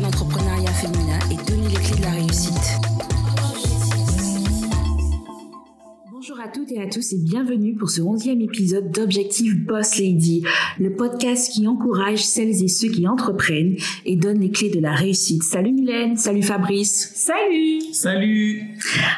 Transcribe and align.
l'entrepreneuriat 0.00 0.72
féminin 0.72 1.18
et 1.30 1.50
donner 1.50 1.68
les 1.68 1.74
clés 1.74 1.96
de 1.96 2.02
la 2.02 2.10
réussite. 2.10 2.80
Bonjour 6.10 6.40
à 6.40 6.48
toutes 6.48 6.72
et 6.72 6.80
à 6.80 6.86
tous 6.86 7.12
et 7.12 7.18
bienvenue 7.18 7.74
pour 7.74 7.90
ce 7.90 8.00
onzième 8.00 8.40
épisode 8.40 8.90
d'Objectif 8.90 9.54
Boss 9.66 9.98
Lady, 9.98 10.44
le 10.78 10.94
podcast 10.94 11.52
qui 11.52 11.66
encourage 11.66 12.24
celles 12.24 12.62
et 12.62 12.68
ceux 12.68 12.88
qui 12.88 13.06
entreprennent 13.06 13.76
et 14.06 14.16
donne 14.16 14.40
les 14.40 14.50
clés 14.50 14.70
de 14.70 14.80
la 14.80 14.94
réussite. 14.94 15.42
Salut 15.42 15.72
Mylène, 15.72 16.16
salut 16.16 16.42
Fabrice. 16.42 17.12
Salut 17.14 17.80
Salut 17.92 18.62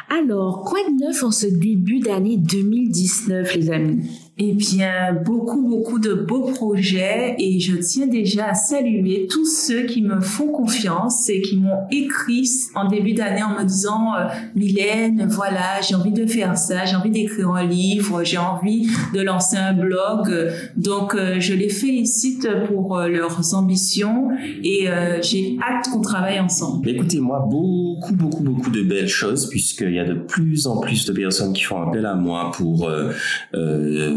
Alors, 0.08 0.64
quoi 0.64 0.80
de 0.88 1.04
neuf 1.04 1.22
en 1.22 1.30
ce 1.30 1.46
début 1.46 2.00
d'année 2.00 2.36
2019 2.38 3.54
les 3.54 3.70
amis? 3.70 4.23
Eh 4.36 4.52
bien, 4.52 5.12
beaucoup, 5.24 5.62
beaucoup 5.62 6.00
de 6.00 6.12
beaux 6.12 6.50
projets 6.52 7.36
et 7.38 7.60
je 7.60 7.76
tiens 7.76 8.08
déjà 8.08 8.48
à 8.48 8.54
saluer 8.54 9.28
tous 9.30 9.46
ceux 9.46 9.82
qui 9.82 10.02
me 10.02 10.20
font 10.20 10.48
confiance 10.48 11.28
et 11.28 11.40
qui 11.40 11.56
m'ont 11.56 11.86
écrit 11.92 12.50
en 12.74 12.88
début 12.88 13.12
d'année 13.12 13.44
en 13.44 13.56
me 13.56 13.64
disant 13.64 14.12
euh, 14.16 14.24
Mylène, 14.56 15.28
voilà, 15.30 15.80
j'ai 15.88 15.94
envie 15.94 16.10
de 16.10 16.26
faire 16.26 16.58
ça, 16.58 16.84
j'ai 16.84 16.96
envie 16.96 17.10
d'écrire 17.10 17.50
un 17.50 17.64
livre, 17.64 18.24
j'ai 18.24 18.38
envie 18.38 18.88
de 19.14 19.20
lancer 19.20 19.56
un 19.56 19.72
blog. 19.72 20.50
Donc, 20.76 21.14
euh, 21.14 21.36
je 21.38 21.54
les 21.54 21.68
félicite 21.68 22.48
pour 22.66 22.98
euh, 22.98 23.06
leurs 23.06 23.54
ambitions 23.54 24.30
et 24.64 24.88
j'ai 25.22 25.56
hâte 25.62 25.90
qu'on 25.92 26.00
travaille 26.00 26.40
ensemble. 26.40 26.88
Écoutez, 26.88 27.20
moi, 27.20 27.46
beaucoup, 27.48 28.14
beaucoup, 28.14 28.42
beaucoup 28.42 28.70
de 28.70 28.82
belles 28.82 29.06
choses 29.06 29.48
puisqu'il 29.48 29.94
y 29.94 30.00
a 30.00 30.04
de 30.04 30.14
plus 30.14 30.66
en 30.66 30.80
plus 30.80 31.06
de 31.06 31.12
personnes 31.12 31.52
qui 31.52 31.62
font 31.62 31.80
appel 31.82 32.04
à 32.04 32.14
moi 32.14 32.50
pour 32.52 32.90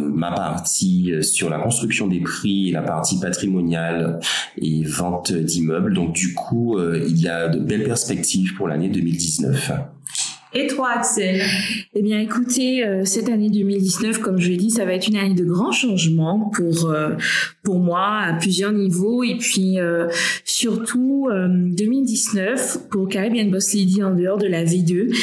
ma 0.07 0.31
partie 0.31 1.11
euh, 1.11 1.21
sur 1.21 1.49
la 1.49 1.59
construction 1.59 2.07
des 2.07 2.19
prix, 2.19 2.71
la 2.71 2.81
partie 2.81 3.19
patrimoniale 3.19 4.19
et 4.57 4.83
vente 4.83 5.31
d'immeubles. 5.31 5.93
Donc 5.93 6.13
du 6.13 6.33
coup, 6.33 6.77
euh, 6.77 7.05
il 7.07 7.19
y 7.19 7.27
a 7.27 7.47
de 7.47 7.59
belles 7.59 7.83
perspectives 7.83 8.55
pour 8.55 8.67
l'année 8.67 8.89
2019. 8.89 9.71
Et 10.53 10.67
toi, 10.67 10.89
Axel? 10.97 11.41
Eh 11.93 12.01
bien, 12.01 12.19
écoutez, 12.19 12.85
euh, 12.85 13.05
cette 13.05 13.29
année 13.29 13.49
2019, 13.49 14.19
comme 14.19 14.39
je 14.39 14.49
l'ai 14.49 14.57
dit, 14.57 14.71
ça 14.71 14.85
va 14.85 14.93
être 14.93 15.07
une 15.07 15.17
année 15.17 15.35
de 15.35 15.43
grands 15.43 15.71
changements 15.71 16.51
pour 16.55 16.93
pour 17.63 17.79
moi 17.79 18.19
à 18.21 18.33
plusieurs 18.33 18.71
niveaux. 18.71 19.23
Et 19.23 19.37
puis 19.37 19.77
surtout 20.45 21.27
2019 21.31 22.89
pour 22.89 23.09
Caribbean 23.09 23.49
Boss 23.51 23.73
Lady 23.73 24.03
en 24.03 24.15
dehors 24.15 24.37
de 24.37 24.47
la 24.47 24.63
V2, 24.63 25.13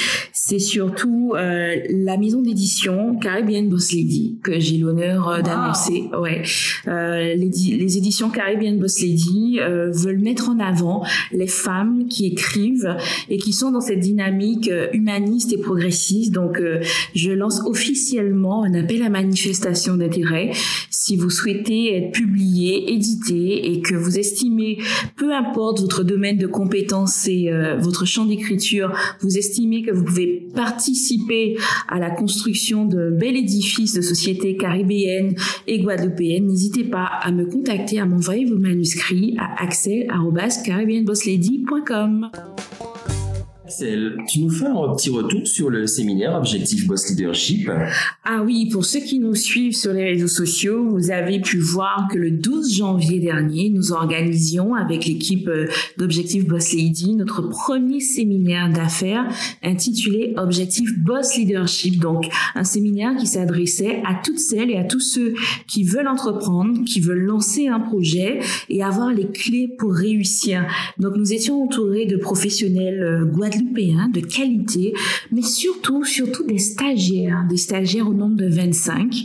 c'est 0.47 0.59
surtout 0.59 1.33
euh, 1.37 1.77
la 1.89 2.19
maison 2.19 2.43
d'édition 2.43 3.17
Caribbean 3.17 3.71
Boss 3.71 3.93
Lady 3.93 4.39
que 4.43 4.61
j'ai 4.61 4.77
l'honneur 4.77 5.27
euh, 5.29 5.41
d'annoncer. 5.41 6.05
Ouais, 6.21 6.43
euh, 6.87 7.35
les, 7.35 7.51
les, 7.79 7.97
éditions 7.97 8.29
Caribbean 8.29 8.79
Boss 8.79 9.01
Lady 9.01 9.59
euh, 9.61 9.91
veulent 9.91 10.21
mettre 10.21 10.51
en 10.51 10.59
avant 10.59 11.03
les 11.33 11.47
femmes 11.47 12.09
qui 12.09 12.27
écrivent 12.27 12.95
et 13.31 13.39
qui 13.39 13.55
sont 13.55 13.71
dans 13.71 13.81
cette 13.81 14.01
dynamique 14.01 14.69
euh, 14.69 14.89
humaniste 15.15 15.53
et 15.53 15.59
progressiste. 15.59 16.33
Donc, 16.33 16.61
je 17.15 17.31
lance 17.31 17.61
officiellement 17.65 18.65
un 18.65 18.75
appel 18.75 19.03
à 19.03 19.09
manifestation 19.09 19.97
d'intérêt 19.97 20.51
si 20.91 21.17
vous 21.17 21.31
souhaitez 21.31 21.97
être 21.97 22.13
publié, 22.13 22.93
édité 22.93 23.73
et 23.73 23.81
que 23.81 23.95
vous 23.95 24.19
estimez, 24.19 24.79
peu 25.17 25.33
importe 25.35 25.81
votre 25.81 26.03
domaine 26.03 26.37
de 26.39 26.47
compétence 26.47 27.29
et 27.29 27.51
votre 27.79 28.07
champ 28.07 28.25
d'écriture, 28.25 28.91
vous 29.21 29.37
estimez 29.37 29.83
que 29.83 29.91
vous 29.91 30.05
pouvez 30.05 30.49
participer 30.55 31.59
à 31.89 31.99
la 31.99 32.11
construction 32.11 32.87
d'un 32.87 33.11
bel 33.11 33.37
édifice 33.37 33.93
de 33.95 34.01
société 34.01 34.57
caribéenne 34.57 35.35
et 35.67 35.81
guadeloupéenne, 35.81 36.47
n'hésitez 36.47 36.85
pas 36.85 37.05
à 37.05 37.33
me 37.33 37.45
contacter, 37.47 37.99
à 38.01 38.07
m'envoyer 38.07 38.47
vos 38.47 38.59
manuscrits 38.59 39.37
à 39.39 39.63
axel.caribbeanbosslady.com. 39.63 42.31
Axel, 43.67 44.19
tu 44.29 44.41
nous 44.41 44.51
fais 44.51 44.67
un 44.67 44.95
petit 44.95 45.09
retour 45.09 45.47
sur 45.47 45.71
le 45.71 45.87
séminaire 45.87 46.37
Objectif 46.37 46.87
Boss 46.87 47.09
Leadership 47.09 47.71
Ah 48.23 48.43
oui, 48.45 48.69
pour 48.71 48.85
ceux 48.85 49.01
qui 49.01 49.19
nous 49.19 49.35
suivent 49.35 49.75
sur 49.75 49.95
les 49.95 50.05
réseaux 50.05 50.29
sociaux, 50.29 50.87
vous 50.91 51.11
avez 51.11 51.41
pu 51.41 51.61
voir 51.61 52.07
que 52.13 52.19
le 52.19 52.31
12 52.31 52.77
janvier 52.77 53.21
dernier, 53.21 53.71
nous 53.71 53.93
organisions 53.93 54.75
avec 54.75 55.07
l'équipe 55.07 55.49
euh, 55.49 55.67
d'Objectif 55.97 56.47
Boss 56.47 56.75
Lady 56.75 57.15
notre 57.17 57.41
premier 57.41 58.01
séminaire 58.01 58.71
d'affaires 58.71 59.27
intitulé 59.63 60.35
Objectif 60.37 60.99
Boss 60.99 61.35
Leadership. 61.35 61.99
Donc, 61.99 62.27
un 62.55 62.65
séminaire 62.65 63.17
qui 63.17 63.27
s'adressait 63.27 64.03
à 64.05 64.21
toutes 64.23 64.41
celles 64.41 64.73
et 64.73 64.77
à 64.77 64.85
tous 64.85 65.01
ceux 65.01 65.33
qui 65.67 65.85
veulent 65.85 66.09
entreprendre, 66.09 66.85
qui 66.85 67.01
veulent 67.01 67.25
lancer 67.25 67.69
un 67.69 67.81
projet 67.81 68.41
et 68.69 68.83
avoir 68.83 69.11
les 69.11 69.27
clés 69.27 69.71
pour 69.79 69.95
réussir. 69.95 70.67
Donc, 70.99 71.17
nous 71.17 71.33
étions 71.33 71.63
entourés 71.63 72.05
de 72.05 72.19
professionnels 72.19 73.31
euh, 73.61 74.13
de 74.13 74.21
qualité, 74.21 74.95
mais 75.33 75.43
surtout, 75.43 76.05
surtout 76.05 76.45
des 76.45 76.59
stagiaires, 76.59 77.45
des 77.49 77.57
stagiaires 77.57 78.09
au 78.09 78.15
nombre 78.15 78.37
de 78.37 78.49
25 78.49 79.25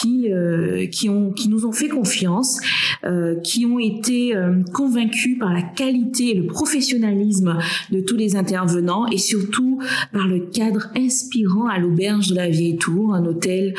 qui 0.00 0.32
euh, 0.32 0.86
qui 0.86 1.08
ont 1.08 1.32
qui 1.32 1.48
nous 1.48 1.66
ont 1.66 1.72
fait 1.72 1.88
confiance, 1.88 2.60
euh, 3.04 3.38
qui 3.40 3.66
ont 3.66 3.78
été 3.78 4.34
euh, 4.34 4.62
convaincus 4.72 5.38
par 5.38 5.52
la 5.52 5.62
qualité 5.62 6.30
et 6.30 6.34
le 6.34 6.46
professionnalisme 6.46 7.58
de 7.90 8.00
tous 8.00 8.16
les 8.16 8.36
intervenants 8.36 9.06
et 9.08 9.18
surtout 9.18 9.80
par 10.12 10.26
le 10.26 10.40
cadre 10.40 10.88
inspirant 10.96 11.66
à 11.66 11.78
l'auberge 11.78 12.28
de 12.28 12.34
la 12.34 12.48
Vieille 12.48 12.76
Tour, 12.76 13.14
un 13.14 13.24
hôtel 13.24 13.74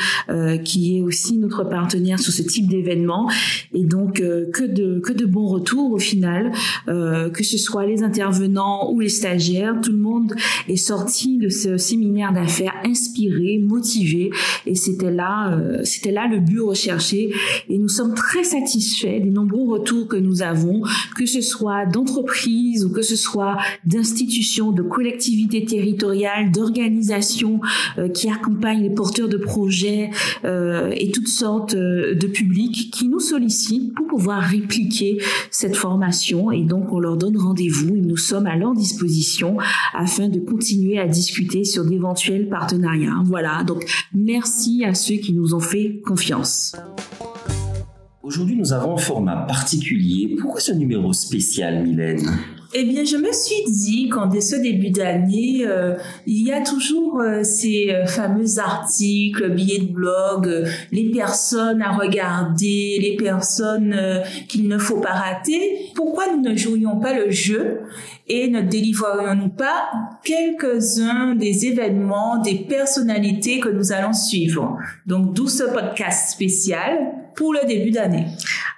qui 0.64 0.96
est 0.96 1.00
aussi 1.00 1.36
notre 1.36 1.64
partenaire 1.64 2.18
sur 2.18 2.32
ce 2.32 2.42
type 2.42 2.68
d'événement. 2.68 3.30
Et 3.74 3.84
donc 3.84 4.16
que 4.16 4.64
de 4.64 5.00
que 5.00 5.12
de 5.12 5.24
bons 5.24 5.46
retours 5.46 5.92
au 5.92 5.98
final, 5.98 6.52
que 6.86 7.42
ce 7.42 7.58
soit 7.58 7.86
les 7.86 8.02
intervenants 8.02 8.90
ou 8.90 9.00
les 9.00 9.08
stagiaires, 9.08 9.80
tout 9.82 9.92
le 9.92 9.98
monde 9.98 10.34
est 10.68 10.76
sorti 10.76 11.38
de 11.38 11.48
ce 11.48 11.76
séminaire 11.76 12.32
d'affaires 12.32 12.74
inspiré, 12.84 13.58
motivé. 13.58 14.30
Et 14.66 14.74
c'était 14.74 15.10
là 15.10 15.58
c'était 15.84 16.12
là 16.12 16.26
le 16.28 16.40
but 16.40 16.60
recherché. 16.60 17.32
Et 17.68 17.78
nous 17.78 17.88
sommes 17.88 18.14
très 18.14 18.44
satisfaits 18.44 19.20
des 19.20 19.30
nombreux 19.30 19.78
retours 19.78 20.08
que 20.08 20.16
nous 20.16 20.42
avons, 20.42 20.82
que 21.16 21.26
ce 21.26 21.40
soit 21.40 21.86
d'entreprises 21.86 22.84
ou 22.84 22.92
que 22.92 23.02
ce 23.02 23.16
soit 23.16 23.56
d'institutions, 23.84 24.72
de 24.72 24.82
collectivités 24.82 25.64
territoriales, 25.64 26.50
d'organisations 26.52 27.60
euh, 27.98 28.08
qui 28.08 28.28
accompagnent 28.28 28.82
les 28.82 28.94
porteurs 28.94 29.28
de 29.28 29.36
projets 29.36 30.10
euh, 30.44 30.92
et 30.96 31.10
toutes 31.10 31.28
sortes 31.28 31.74
euh, 31.74 32.14
de 32.14 32.26
publics 32.26 32.90
qui 32.92 33.08
nous 33.08 33.20
sollicitent 33.20 33.94
pour 33.94 34.06
pouvoir 34.06 34.42
répliquer 34.42 35.18
cette 35.50 35.76
formation. 35.76 36.50
Et 36.50 36.64
donc 36.64 36.92
on 36.92 37.00
leur 37.00 37.16
donne 37.16 37.36
rendez-vous 37.36 37.96
nous 37.96 38.16
sommes 38.16 38.46
à 38.46 38.56
leur 38.56 38.74
disposition 38.74 39.56
afin 39.94 40.28
de 40.28 40.38
continuer 40.40 40.98
à 40.98 41.06
discuter 41.06 41.64
sur 41.64 41.84
d'éventuels 41.84 42.48
partenariats. 42.48 43.22
Voilà, 43.24 43.64
donc 43.64 43.84
merci 44.14 44.84
à 44.84 44.94
ceux 44.94 45.16
qui 45.16 45.32
nous 45.32 45.54
ont 45.54 45.60
fait 45.60 46.00
confiance. 46.04 46.74
Aujourd'hui, 48.22 48.56
nous 48.56 48.72
avons 48.72 48.94
un 48.94 48.98
format 48.98 49.36
particulier. 49.36 50.36
Pourquoi 50.40 50.60
ce 50.60 50.72
numéro 50.72 51.12
spécial, 51.12 51.82
Mylène? 51.82 52.30
Eh 52.74 52.84
bien, 52.84 53.04
je 53.04 53.16
me 53.16 53.32
suis 53.32 53.64
dit 53.66 54.08
qu'en 54.08 54.30
ce 54.40 54.56
début 54.56 54.90
d'année, 54.90 55.62
euh, 55.66 55.94
il 56.26 56.46
y 56.46 56.52
a 56.52 56.62
toujours 56.62 57.20
euh, 57.20 57.42
ces 57.42 57.90
euh, 57.90 58.06
fameux 58.06 58.58
articles, 58.58 59.50
billets 59.50 59.80
de 59.80 59.92
blog, 59.92 60.66
les 60.90 61.10
personnes 61.10 61.82
à 61.82 61.92
regarder, 61.92 62.98
les 63.00 63.16
personnes 63.16 63.96
qu'il 64.48 64.68
ne 64.68 64.78
faut 64.78 65.00
pas 65.00 65.12
rater. 65.12 65.90
Pourquoi 65.94 66.34
nous 66.34 66.40
ne 66.42 66.56
jouions 66.56 66.98
pas 66.98 67.12
le 67.12 67.30
jeu 67.30 67.80
et 68.26 68.48
ne 68.48 68.62
délivrerions-nous 68.62 69.50
pas 69.50 69.90
quelques-uns 70.24 71.34
des 71.34 71.66
événements, 71.66 72.38
des 72.38 72.66
personnalités 72.68 73.60
que 73.60 73.68
nous 73.68 73.92
allons 73.92 74.14
suivre? 74.14 74.78
Donc, 75.06 75.34
d'où 75.34 75.48
ce 75.48 75.64
podcast 75.64 76.30
spécial 76.30 76.98
pour 77.34 77.52
le 77.52 77.66
début 77.66 77.90
d'année. 77.90 78.26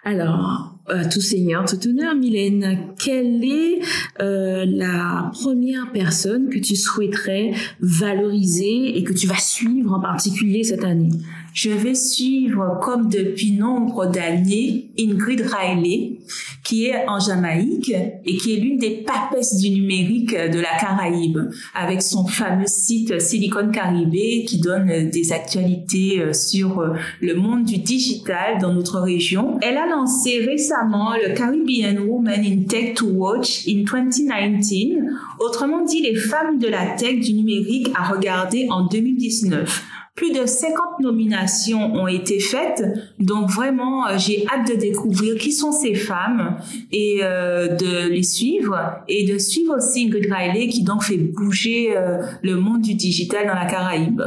Alors, 0.05 0.74
euh, 0.91 1.05
tout 1.11 1.21
seigneur, 1.21 1.65
tout 1.65 1.89
honneur, 1.89 2.15
Mylène, 2.15 2.79
quelle 3.03 3.43
est 3.43 3.81
euh, 4.21 4.67
la 4.67 5.31
première 5.33 5.91
personne 5.93 6.51
que 6.51 6.59
tu 6.59 6.77
souhaiterais 6.77 7.53
valoriser 7.81 8.99
et 8.99 9.03
que 9.03 9.15
tu 9.15 9.27
vas 9.27 9.39
suivre 9.39 9.95
en 9.95 10.01
particulier 10.01 10.63
cette 10.63 10.85
année? 10.85 11.09
Je 11.55 11.71
vais 11.71 11.95
suivre, 11.95 12.81
comme 12.83 13.09
depuis 13.09 13.53
nombre 13.53 14.07
d'années, 14.07 14.91
Ingrid 14.99 15.41
Riley, 15.41 16.19
qui 16.65 16.87
est 16.87 17.09
en 17.09 17.21
Jamaïque 17.21 17.95
et 18.25 18.37
qui 18.39 18.55
est 18.55 18.57
l'une 18.57 18.77
des 18.77 19.05
papesses 19.07 19.61
du 19.61 19.71
numérique 19.71 20.33
de 20.33 20.59
la 20.59 20.77
Caraïbe, 20.81 21.39
avec 21.73 22.03
son 22.03 22.27
fameux 22.27 22.67
site 22.67 23.21
Silicon 23.21 23.71
Caribé 23.71 24.45
qui 24.45 24.59
donne 24.59 25.11
des 25.11 25.33
actualités 25.33 26.21
euh, 26.21 26.33
sur 26.33 26.81
euh, 26.81 26.95
le 27.21 27.35
monde 27.37 27.65
du 27.65 27.79
digital 27.79 28.59
dans 28.61 28.73
notre 28.73 28.99
région. 28.99 29.61
Elle 29.63 29.77
a 29.77 29.87
lancé 29.87 30.41
récemment 30.45 31.13
le 31.13 31.35
Caribbean 31.35 32.01
Women 32.01 32.45
in 32.45 32.63
Tech 32.65 32.95
to 32.95 33.07
Watch 33.07 33.69
in 33.69 33.85
2019, 33.85 35.05
autrement 35.39 35.85
dit 35.85 36.03
les 36.03 36.17
femmes 36.17 36.59
de 36.59 36.67
la 36.67 36.97
tech 36.97 37.21
du 37.21 37.33
numérique 37.33 37.91
à 37.95 38.13
regarder 38.13 38.67
en 38.71 38.87
2019 38.89 39.85
Plus 40.15 40.31
de 40.31 40.47
50 40.47 41.01
nominations 41.01 41.93
ont 41.93 42.07
été 42.07 42.39
faites, 42.39 42.85
donc 43.19 43.51
vraiment, 43.51 44.07
euh, 44.07 44.17
j'ai 44.17 44.47
hâte 44.47 44.69
de 44.69 44.77
découvrir 44.77 45.35
qui 45.35 45.51
sont 45.51 45.73
ces 45.73 45.97
femmes 45.97 46.57
et 46.93 47.19
euh, 47.25 47.75
de 47.75 48.11
les 48.11 48.23
suivre 48.23 48.79
et 49.09 49.27
de 49.27 49.39
suivre 49.39 49.77
aussi 49.77 50.07
Ingrid 50.07 50.33
Riley 50.33 50.69
qui 50.69 50.85
donc 50.85 51.03
fait 51.03 51.17
bouger 51.17 51.97
euh, 51.97 52.23
le 52.43 52.55
monde 52.55 52.83
du 52.83 52.95
digital 52.95 53.49
dans 53.49 53.55
la 53.55 53.67
Caraïbe. 53.67 54.23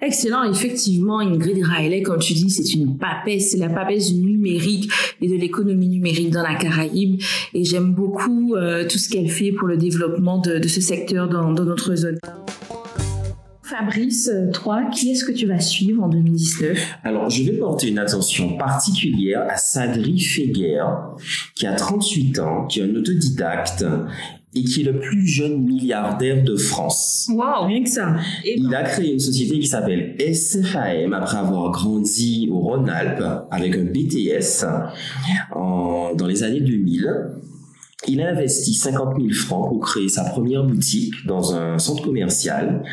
Excellent, 0.00 0.42
effectivement, 0.42 1.20
Ingrid 1.20 1.64
Riley, 1.64 2.02
comme 2.02 2.18
tu 2.18 2.32
dis, 2.32 2.50
c'est 2.50 2.74
une 2.74 2.98
papesse, 2.98 3.52
c'est 3.52 3.58
la 3.58 3.68
papesse 3.68 4.12
du 4.12 4.20
numérique 4.20 4.90
et 5.22 5.28
de 5.28 5.36
l'économie 5.36 5.88
numérique 5.88 6.30
dans 6.30 6.42
la 6.42 6.56
Caraïbe. 6.56 7.20
Et 7.54 7.62
j'aime 7.62 7.94
beaucoup 7.94 8.54
tout 8.90 8.98
ce 8.98 9.08
qu'elle 9.08 9.30
fait 9.30 9.52
pour 9.52 9.68
le 9.68 9.76
développement 9.76 10.38
de, 10.38 10.66
ce 10.66 10.80
secteur 10.80 11.28
dans, 11.28 11.52
dans 11.52 11.64
notre 11.64 11.94
zone. 11.94 12.18
Fabrice, 13.66 14.30
euh, 14.32 14.52
toi, 14.52 14.84
qui 14.92 15.10
est-ce 15.10 15.24
que 15.24 15.32
tu 15.32 15.46
vas 15.46 15.58
suivre 15.58 16.04
en 16.04 16.08
2019 16.08 16.98
Alors, 17.02 17.28
je 17.28 17.42
vais 17.42 17.58
porter 17.58 17.88
une 17.88 17.98
attention 17.98 18.56
particulière 18.56 19.44
à 19.48 19.56
Sadri 19.56 20.20
Feguer, 20.20 20.84
qui 21.56 21.66
a 21.66 21.74
38 21.74 22.38
ans, 22.38 22.66
qui 22.66 22.78
est 22.78 22.84
un 22.84 22.94
autodidacte 22.94 23.84
et 24.54 24.62
qui 24.62 24.82
est 24.82 24.84
le 24.84 25.00
plus 25.00 25.26
jeune 25.26 25.64
milliardaire 25.64 26.44
de 26.44 26.56
France. 26.56 27.28
Wow, 27.32 27.66
rien 27.66 27.82
que 27.82 27.90
ça. 27.90 28.14
Il 28.44 28.72
a 28.72 28.84
créé 28.84 29.12
une 29.12 29.18
société 29.18 29.58
qui 29.58 29.66
s'appelle 29.66 30.14
SFAM 30.32 31.12
après 31.12 31.38
avoir 31.38 31.72
grandi 31.72 32.48
au 32.50 32.60
Rhône-Alpes 32.60 33.48
avec 33.50 33.76
un 33.76 33.84
BTS 33.84 34.64
en, 35.52 36.14
dans 36.14 36.26
les 36.26 36.44
années 36.44 36.60
2000. 36.60 37.10
Il 38.08 38.20
a 38.22 38.30
investi 38.30 38.74
50 38.74 39.16
000 39.20 39.32
francs 39.32 39.68
pour 39.68 39.80
créer 39.80 40.08
sa 40.08 40.24
première 40.24 40.64
boutique 40.64 41.14
dans 41.26 41.54
un 41.54 41.78
centre 41.78 42.04
commercial. 42.04 42.84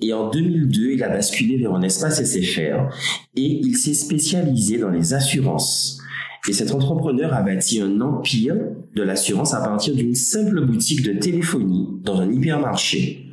Et 0.00 0.12
en 0.12 0.30
2002, 0.30 0.92
il 0.92 1.02
a 1.02 1.08
basculé 1.08 1.58
vers 1.58 1.74
un 1.74 1.82
espace 1.82 2.22
SFR 2.22 2.88
et 3.36 3.60
il 3.62 3.76
s'est 3.76 3.94
spécialisé 3.94 4.78
dans 4.78 4.90
les 4.90 5.14
assurances. 5.14 6.00
Et 6.48 6.52
cet 6.52 6.72
entrepreneur 6.72 7.32
a 7.32 7.42
bâti 7.42 7.80
un 7.80 8.00
empire 8.00 8.56
de 8.96 9.02
l'assurance 9.02 9.54
à 9.54 9.60
partir 9.60 9.94
d'une 9.94 10.16
simple 10.16 10.64
boutique 10.66 11.02
de 11.02 11.12
téléphonie 11.12 11.88
dans 12.02 12.20
un 12.20 12.32
hypermarché. 12.32 13.31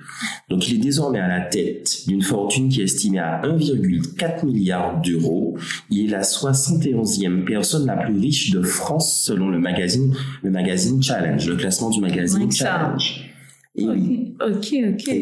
Donc 0.50 0.68
il 0.70 0.76
est 0.76 0.80
désormais 0.80 1.20
à 1.20 1.28
la 1.28 1.42
tête 1.42 2.08
d'une 2.08 2.22
fortune 2.22 2.70
qui 2.70 2.82
est 2.82 2.86
estimée 2.86 3.20
à 3.20 3.42
1,4 3.44 4.46
milliard 4.46 5.02
d'euros. 5.02 5.58
Il 5.90 6.06
est 6.06 6.10
la 6.10 6.22
71e 6.22 7.46
personne 7.46 7.86
la 7.86 7.98
plus 7.98 8.18
riche 8.18 8.52
de 8.52 8.62
France 8.62 9.24
selon 9.24 9.50
le 9.50 9.60
magazine, 9.60 10.16
le 10.44 10.52
magazine 10.52 11.02
Challenge, 11.02 11.48
le 11.48 11.56
classement 11.56 11.90
du 11.90 12.02
magazine 12.02 12.52
Challenge. 12.52 13.26
ok, 14.42 14.76
ok. 14.90 15.16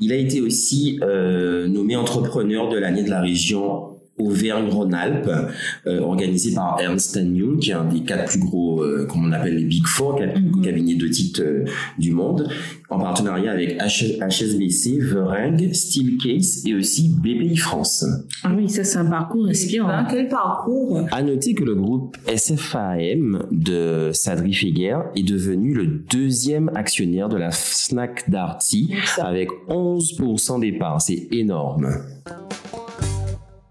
il 0.00 0.12
a 0.12 0.16
été 0.16 0.40
aussi 0.40 0.98
euh, 1.02 1.66
nommé 1.68 1.96
entrepreneur 1.96 2.68
de 2.68 2.76
l'année 2.76 3.02
de 3.02 3.10
la 3.10 3.20
région 3.20 3.93
Auvergne-Rhône-Alpes, 4.18 5.30
euh, 5.86 6.00
organisé 6.00 6.54
par 6.54 6.78
Ernst 6.80 7.16
Young, 7.16 7.58
qui 7.58 7.70
est 7.70 7.74
un 7.74 7.84
des 7.84 8.02
quatre 8.02 8.30
plus 8.30 8.38
gros, 8.38 8.82
euh, 8.82 9.06
comme 9.06 9.26
on 9.26 9.32
appelle 9.32 9.56
les 9.56 9.64
Big 9.64 9.86
Four, 9.86 10.16
quatre 10.16 10.38
mhm. 10.38 10.62
cabinets 10.62 10.94
d'audit 10.94 11.40
euh, 11.40 11.64
du 11.98 12.12
monde, 12.12 12.48
en 12.90 12.98
partenariat 13.00 13.50
avec 13.50 13.76
HSBC, 13.80 15.00
Vering, 15.00 15.72
Steelcase 15.72 16.64
et 16.64 16.74
aussi 16.74 17.08
BPI 17.08 17.56
France. 17.56 18.04
Ah 18.44 18.52
oui, 18.56 18.68
ça 18.68 18.84
c'est 18.84 18.98
un 18.98 19.06
parcours 19.06 19.48
inspirant. 19.48 20.04
Quel 20.08 20.28
parcours 20.28 21.06
À 21.10 21.22
noter 21.22 21.54
que 21.54 21.64
le 21.64 21.74
groupe 21.74 22.16
SFAM 22.34 23.46
de 23.50 24.10
Sadri 24.12 24.52
Feguer 24.52 24.98
est 25.16 25.24
devenu 25.24 25.74
le 25.74 25.86
deuxième 25.86 26.70
actionnaire 26.76 27.28
de 27.28 27.36
la 27.36 27.50
Snack 27.50 28.30
Darty 28.30 28.94
avec 29.18 29.48
11% 29.68 30.60
des 30.60 30.72
parts. 30.72 31.00
C'est 31.00 31.28
énorme. 31.32 31.88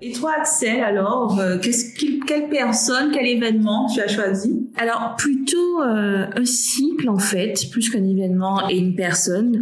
Et 0.06 0.12
toi, 0.12 0.34
Axel, 0.38 0.82
alors, 0.82 1.40
euh, 1.40 1.58
qu'est-ce, 1.60 1.94
quelle 2.28 2.50
personne, 2.50 3.12
quel 3.14 3.26
événement 3.26 3.88
tu 3.88 4.02
as 4.02 4.10
choisi? 4.10 4.68
Alors, 4.76 5.16
plutôt 5.18 5.82
euh, 5.82 6.26
un 6.36 6.44
cycle, 6.44 7.08
en 7.08 7.20
fait, 7.20 7.70
plus 7.72 7.90
qu'un 7.90 8.04
événement 8.04 8.68
et 8.70 8.78
une 8.78 8.96
personne. 8.96 9.62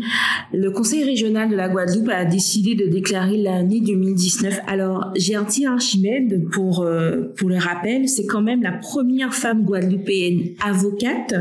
Le 0.52 0.72
Conseil 0.72 1.04
régional 1.04 1.48
de 1.48 1.56
la 1.56 1.70
Guadeloupe 1.70 2.10
a 2.10 2.26
décidé 2.26 2.74
de 2.74 2.88
déclarer 2.88 3.38
l'année 3.38 3.82
2019. 3.82 4.62
Alors, 4.66 5.12
Gertie 5.16 5.68
Archimède, 5.68 6.50
pour, 6.50 6.82
euh, 6.82 7.32
pour 7.38 7.50
le 7.50 7.58
rappel, 7.58 8.10
c'est 8.10 8.26
quand 8.26 8.42
même 8.42 8.64
la 8.64 8.72
première 8.72 9.36
femme 9.36 9.64
guadeloupéenne 9.64 10.56
avocate 10.66 11.36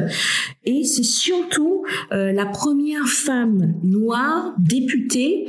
et 0.67 0.85
c'est 0.85 1.05
surtout 1.05 1.85
la 2.11 2.45
première 2.45 3.07
femme 3.07 3.75
noire 3.83 4.55
députée 4.59 5.47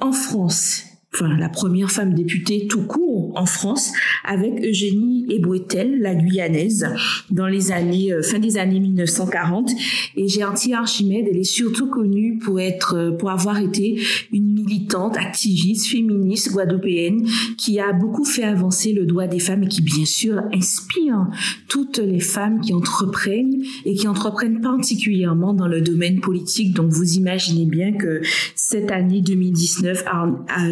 en 0.00 0.12
France 0.12 0.91
enfin 1.14 1.36
la 1.36 1.48
première 1.48 1.90
femme 1.90 2.14
députée 2.14 2.66
tout 2.68 2.82
court 2.82 3.32
en 3.34 3.46
France, 3.46 3.92
avec 4.24 4.64
Eugénie 4.64 5.26
Ebouetel, 5.30 6.00
la 6.00 6.14
Guyanaise, 6.14 6.86
dans 7.30 7.46
les 7.46 7.72
années 7.72 8.12
euh, 8.12 8.22
fin 8.22 8.38
des 8.38 8.58
années 8.58 8.80
1940. 8.80 9.72
Et 10.16 10.28
Gertie 10.28 10.74
Archimède, 10.74 11.26
elle 11.30 11.38
est 11.38 11.44
surtout 11.44 11.88
connue 11.88 12.38
pour 12.38 12.60
être, 12.60 12.96
euh, 12.96 13.10
pour 13.12 13.30
avoir 13.30 13.58
été 13.58 14.00
une 14.32 14.52
militante, 14.52 15.16
activiste, 15.16 15.86
féministe 15.86 16.52
guadeloupéenne, 16.52 17.26
qui 17.56 17.78
a 17.80 17.92
beaucoup 17.92 18.24
fait 18.24 18.44
avancer 18.44 18.92
le 18.92 19.06
droit 19.06 19.26
des 19.26 19.38
femmes 19.38 19.64
et 19.64 19.68
qui 19.68 19.82
bien 19.82 20.04
sûr 20.04 20.40
inspire 20.52 21.26
toutes 21.68 21.98
les 21.98 22.20
femmes 22.20 22.60
qui 22.60 22.72
entreprennent 22.72 23.62
et 23.84 23.94
qui 23.94 24.08
entreprennent 24.08 24.60
particulièrement 24.60 25.52
dans 25.54 25.68
le 25.68 25.80
domaine 25.80 26.20
politique. 26.20 26.74
Donc 26.74 26.90
vous 26.90 27.14
imaginez 27.14 27.66
bien 27.66 27.92
que 27.92 28.20
cette 28.54 28.90
année 28.90 29.20
2019, 29.20 30.04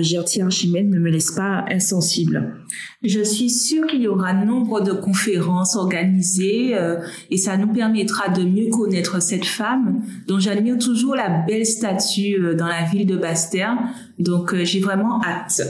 Gertie 0.02 0.29
Archimède 0.38 0.88
ne 0.88 0.98
me 0.98 1.10
laisse 1.10 1.32
pas 1.32 1.64
insensible. 1.68 2.54
Je 3.02 3.22
suis 3.22 3.48
sûre 3.48 3.86
qu'il 3.86 4.02
y 4.02 4.08
aura 4.08 4.34
nombre 4.34 4.82
de 4.82 4.92
conférences 4.92 5.74
organisées 5.74 6.76
euh, 6.76 6.96
et 7.30 7.38
ça 7.38 7.56
nous 7.56 7.72
permettra 7.72 8.28
de 8.28 8.42
mieux 8.42 8.68
connaître 8.68 9.22
cette 9.22 9.46
femme 9.46 10.02
dont 10.28 10.38
j'admire 10.38 10.78
toujours 10.78 11.14
la 11.14 11.44
belle 11.46 11.64
statue 11.64 12.36
euh, 12.38 12.54
dans 12.54 12.66
la 12.66 12.84
ville 12.84 13.06
de 13.06 13.16
Bastère. 13.16 13.78
Donc 14.18 14.52
euh, 14.52 14.64
j'ai 14.64 14.80
vraiment 14.80 15.22
hâte. 15.24 15.62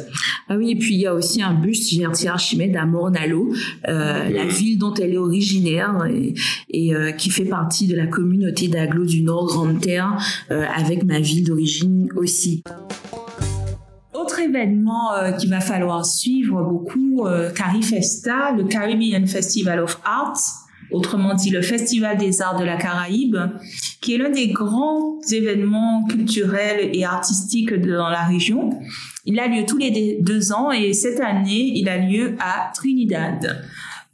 Ah 0.49 0.57
oui, 0.57 0.73
et 0.73 0.77
puis 0.77 0.95
il 0.95 1.01
y 1.01 1.07
a 1.07 1.15
aussi 1.15 1.41
un 1.41 1.55
buste 1.55 1.95
Gertie 1.95 2.27
Archimède 2.27 2.77
à 2.77 2.85
Mornalo, 2.85 3.53
la 3.85 4.47
ville 4.47 4.79
dont 4.79 4.93
elle 4.95 5.15
est 5.15 5.19
originaire 5.19 6.07
et, 6.11 6.35
et 6.69 6.93
qui 7.17 7.31
fait 7.31 7.45
partie 7.45 7.87
de 7.87 7.95
la 7.95 8.09
communauté 8.09 8.67
d'Aglo 8.67 9.05
du 9.05 9.23
Nord 9.23 9.47
Grande 9.47 9.81
Terre 9.81 10.17
avec 10.49 11.05
ma 11.05 11.21
ville 11.21 11.45
d'origine 11.45 12.09
aussi 12.17 12.65
événement 14.39 15.15
euh, 15.15 15.33
qu'il 15.33 15.51
va 15.51 15.61
falloir 15.61 16.07
suivre 16.07 16.63
beaucoup, 16.63 17.27
euh, 17.27 17.51
Carifesta, 17.51 18.53
le 18.53 18.65
Caribbean 18.65 19.27
Festival 19.27 19.81
of 19.81 20.01
Arts, 20.05 20.41
autrement 20.91 21.35
dit 21.35 21.51
le 21.51 21.63
Festival 21.63 22.17
des 22.19 22.43
Arts 22.43 22.59
de 22.59 22.65
la 22.65 22.77
Caraïbe, 22.77 23.37
qui 24.01 24.15
est 24.15 24.19
l'un 24.19 24.31
des 24.31 24.49
grands 24.49 25.19
événements 25.31 26.05
culturels 26.05 26.91
et 26.93 27.05
artistiques 27.05 27.75
dans 27.75 28.09
la 28.09 28.25
région. 28.25 28.71
Il 29.25 29.39
a 29.39 29.47
lieu 29.47 29.65
tous 29.67 29.79
les 29.79 30.19
deux 30.21 30.53
ans 30.53 30.71
et 30.73 30.93
cette 30.93 31.21
année, 31.21 31.73
il 31.75 31.89
a 31.89 31.99
lieu 31.99 32.37
à 32.41 32.73
Trinidad 32.75 33.65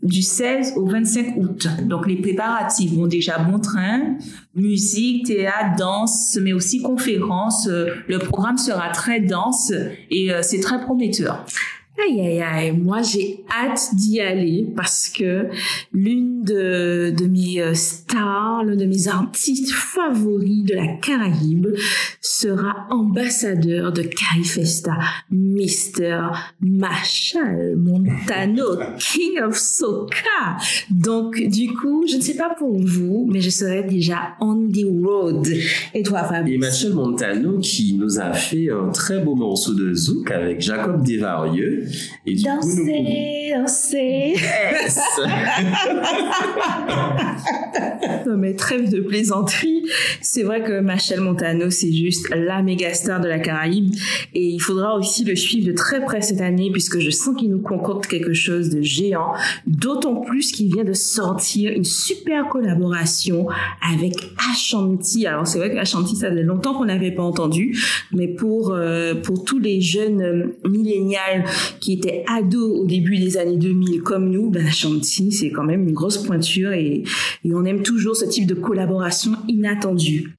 du 0.07 0.23
16 0.23 0.75
au 0.77 0.87
25 0.87 1.37
août. 1.37 1.69
Donc 1.83 2.07
les 2.07 2.17
préparatifs 2.17 2.93
vont 2.93 3.07
déjà 3.07 3.39
bon 3.39 3.59
train, 3.59 4.17
musique, 4.55 5.27
théâtre, 5.27 5.77
danse, 5.77 6.39
mais 6.41 6.53
aussi 6.53 6.81
conférences. 6.81 7.69
Euh, 7.69 7.89
le 8.09 8.19
programme 8.19 8.59
sera 8.59 8.91
très 8.91 9.21
dense 9.21 9.73
et 10.11 10.33
euh, 10.33 10.41
c'est 10.43 10.61
très 10.61 10.81
prometteur. 10.81 11.45
Aïe, 11.99 12.21
aïe, 12.21 12.43
aïe. 12.43 12.73
Moi, 12.73 13.01
j'ai 13.01 13.45
hâte 13.51 13.95
d'y 13.95 14.21
aller 14.21 14.69
parce 14.77 15.09
que 15.09 15.49
l'une 15.95 16.43
de, 16.43 17.11
de 17.17 17.27
mes 17.27 17.63
euh, 17.63 17.73
stars, 17.73 18.65
l'un 18.65 18.77
de 18.77 18.85
mes 18.85 19.09
artistes 19.09 19.73
favoris 19.73 20.65
de 20.65 20.75
la 20.75 20.89
Caraïbe 20.99 21.69
sera 22.21 22.87
ambassadeur 22.91 23.93
de 23.93 24.03
Carifesta, 24.03 24.99
Mr. 25.31 26.33
Marshall 26.61 27.77
Montano, 27.77 28.77
King 28.99 29.41
of 29.43 29.57
Soca. 29.57 30.59
Donc, 30.91 31.43
du 31.49 31.73
coup, 31.73 32.05
je 32.07 32.17
ne 32.17 32.23
sais 32.23 32.37
pas 32.37 32.55
pour 32.59 32.79
vous, 32.79 33.27
mais 33.33 33.41
je 33.41 33.49
serai 33.49 33.85
déjà 33.85 34.37
on 34.41 34.69
the 34.69 34.85
road. 35.03 35.49
Et 35.95 36.03
toi, 36.03 36.25
Fabien 36.25 36.55
Et 36.55 36.59
Marshall 36.59 36.93
Montano 36.93 37.59
qui 37.59 37.95
nous 37.95 38.21
a 38.21 38.35
fait 38.35 38.71
un 38.71 38.91
très 38.91 39.19
beau 39.21 39.35
morceau 39.35 39.73
de 39.73 39.95
zouk 39.95 40.31
avec 40.31 40.61
Jacob 40.61 41.03
Desvarieux 41.03 41.86
et 42.27 42.35
du 42.35 42.43
danser, 42.43 42.77
coup, 42.77 42.85
nous... 42.85 43.63
danser. 43.63 44.35
Yes. 44.37 45.01
non 48.27 48.37
mais 48.37 48.55
trêve 48.55 48.91
de 48.91 49.01
plaisanterie. 49.01 49.85
C'est 50.21 50.43
vrai 50.43 50.63
que 50.63 50.81
Machel 50.81 51.21
Montano, 51.21 51.71
c'est 51.71 51.93
juste 51.93 52.29
la 52.35 52.63
méga 52.63 52.93
star 52.95 53.21
de 53.21 53.29
la 53.29 53.39
Caraïbe. 53.39 53.95
Et 54.35 54.45
il 54.45 54.61
faudra 54.61 54.97
aussi 54.97 55.25
le 55.25 55.37
suivre 55.37 55.67
de 55.67 55.73
très 55.73 56.05
près 56.05 56.21
cette 56.21 56.41
année 56.41 56.71
puisque 56.71 56.99
je 56.99 57.11
sens 57.11 57.37
qu'il 57.37 57.51
nous 57.51 57.61
concocte 57.61 58.07
quelque 58.07 58.35
chose 58.35 58.71
de 58.71 58.83
géant. 58.83 59.33
D'autant 59.67 60.17
plus 60.17 60.53
qu'il 60.53 60.73
vient 60.73 60.85
de 60.85 60.93
sortir 60.93 61.73
une 61.73 61.85
super 61.85 62.49
collaboration 62.49 63.47
avec 63.93 64.15
Ashanti. 64.51 65.27
Alors 65.27 65.47
c'est 65.47 65.59
vrai 65.59 65.71
que 65.71 65.79
Ashanti, 65.79 66.17
ça 66.17 66.31
faisait 66.31 66.43
longtemps 66.43 66.75
qu'on 66.75 66.87
n'avait 66.87 67.13
pas 67.13 67.23
entendu. 67.23 67.79
Mais 68.13 68.29
pour, 68.29 68.73
euh, 68.73 69.15
pour 69.15 69.45
tous 69.45 69.59
les 69.59 69.81
jeunes 69.81 70.53
millénials 70.65 71.45
qui 71.81 71.95
étaient 71.95 72.25
ados 72.29 72.81
au 72.81 72.85
début 72.85 73.19
des 73.19 73.37
années 73.37 73.57
2000 73.57 74.03
comme 74.03 74.31
nous, 74.31 74.51
ben 74.51 74.67
Ashanti, 74.67 75.33
c'est 75.33 75.51
quand 75.51 75.65
même 75.65 75.89
une 75.89 75.95
grosse 75.95 76.19
pointure 76.19 76.73
et 76.73 77.05
on 77.45 77.65
aime 77.65 77.83
toujours 77.83 78.17
ce 78.17 78.25
type 78.25 78.47
de 78.47 78.55
collaboration 78.55 79.33
inattendue. 79.49 80.37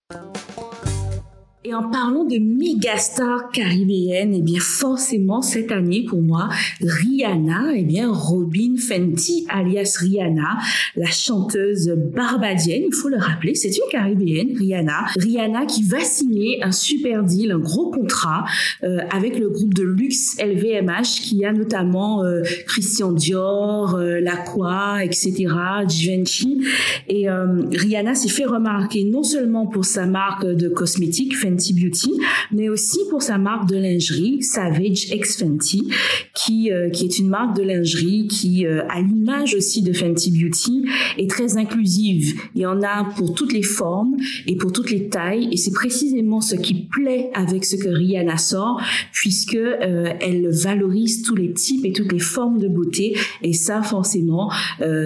Et 1.68 1.74
en 1.74 1.90
parlant 1.90 2.24
de 2.24 2.38
méga 2.38 2.96
stars 2.96 3.50
caribéennes, 3.52 4.34
et 4.34 4.38
eh 4.38 4.42
bien 4.42 4.62
forcément 4.62 5.42
cette 5.42 5.70
année 5.74 6.06
pour 6.08 6.22
moi, 6.22 6.48
Rihanna, 6.80 7.76
et 7.76 7.80
eh 7.80 7.84
bien 7.84 8.10
Robin 8.10 8.76
Fenty 8.78 9.46
alias 9.50 9.98
Rihanna, 10.00 10.60
la 10.96 11.08
chanteuse 11.08 11.90
barbadienne, 12.16 12.84
il 12.88 12.94
faut 12.94 13.10
le 13.10 13.18
rappeler, 13.18 13.54
c'est 13.54 13.68
une 13.68 13.90
caribéenne, 13.92 14.56
Rihanna. 14.58 15.08
Rihanna 15.18 15.66
qui 15.66 15.84
va 15.84 16.00
signer 16.00 16.64
un 16.64 16.72
super 16.72 17.26
deal, 17.26 17.52
un 17.52 17.60
gros 17.60 17.92
contrat 17.92 18.46
euh, 18.84 19.00
avec 19.12 19.38
le 19.38 19.50
groupe 19.50 19.74
de 19.74 19.84
luxe 19.84 20.38
LVMH 20.42 21.22
qui 21.22 21.44
a 21.44 21.52
notamment 21.52 22.24
euh, 22.24 22.44
Christian 22.66 23.12
Dior, 23.12 23.96
euh, 23.96 24.22
Lacroix, 24.22 25.04
etc., 25.04 25.48
Givenchy. 25.86 26.64
Et 27.10 27.30
euh, 27.30 27.64
Rihanna 27.74 28.16
s'est 28.16 28.30
fait 28.30 28.46
remarquer 28.46 29.04
non 29.04 29.24
seulement 29.24 29.68
pour 29.68 29.84
sa 29.84 30.06
marque 30.06 30.46
de 30.46 30.70
cosmétiques 30.70 31.36
Fenty 31.36 31.57
Beauty, 31.74 32.12
mais 32.52 32.70
aussi 32.70 33.00
pour 33.10 33.22
sa 33.22 33.38
marque 33.38 33.70
de 33.70 33.76
lingerie 33.76 34.42
Savage 34.42 35.12
X 35.12 35.38
Fenty, 35.38 35.90
qui 36.34 36.72
euh, 36.72 36.90
qui 36.90 37.06
est 37.06 37.20
une 37.20 37.30
marque 37.30 37.56
de 37.58 37.64
lingerie 37.64 38.28
qui, 38.28 38.66
euh, 38.66 38.82
à 38.90 39.02
l'image 39.02 39.56
aussi 39.56 39.82
de 39.82 39.94
Fenty 39.94 40.32
Beauty, 40.32 40.86
est 41.18 41.30
très 41.30 41.58
inclusive. 41.58 42.40
Il 42.56 42.62
y 42.62 42.66
en 42.66 42.82
a 42.82 43.06
pour 43.16 43.34
toutes 43.34 43.54
les 43.54 43.64
formes 43.64 44.16
et 44.46 44.56
pour 44.56 44.72
toutes 44.72 44.92
les 44.92 45.10
tailles, 45.10 45.50
et 45.52 45.58
c'est 45.58 45.74
précisément 45.74 46.42
ce 46.42 46.56
qui 46.56 46.88
plaît 46.92 47.30
avec 47.34 47.66
ce 47.66 47.76
que 47.76 47.90
Rihanna 47.90 48.38
sort, 48.38 48.82
puisque 49.12 49.56
euh, 49.56 50.14
elle 50.22 50.50
valorise 50.50 51.24
tous 51.24 51.36
les 51.36 51.54
types 51.54 51.86
et 51.86 51.92
toutes 51.92 52.12
les 52.12 52.20
formes 52.20 52.60
de 52.60 52.68
beauté, 52.68 53.16
et 53.42 53.54
ça 53.54 53.82
forcément, 53.82 54.52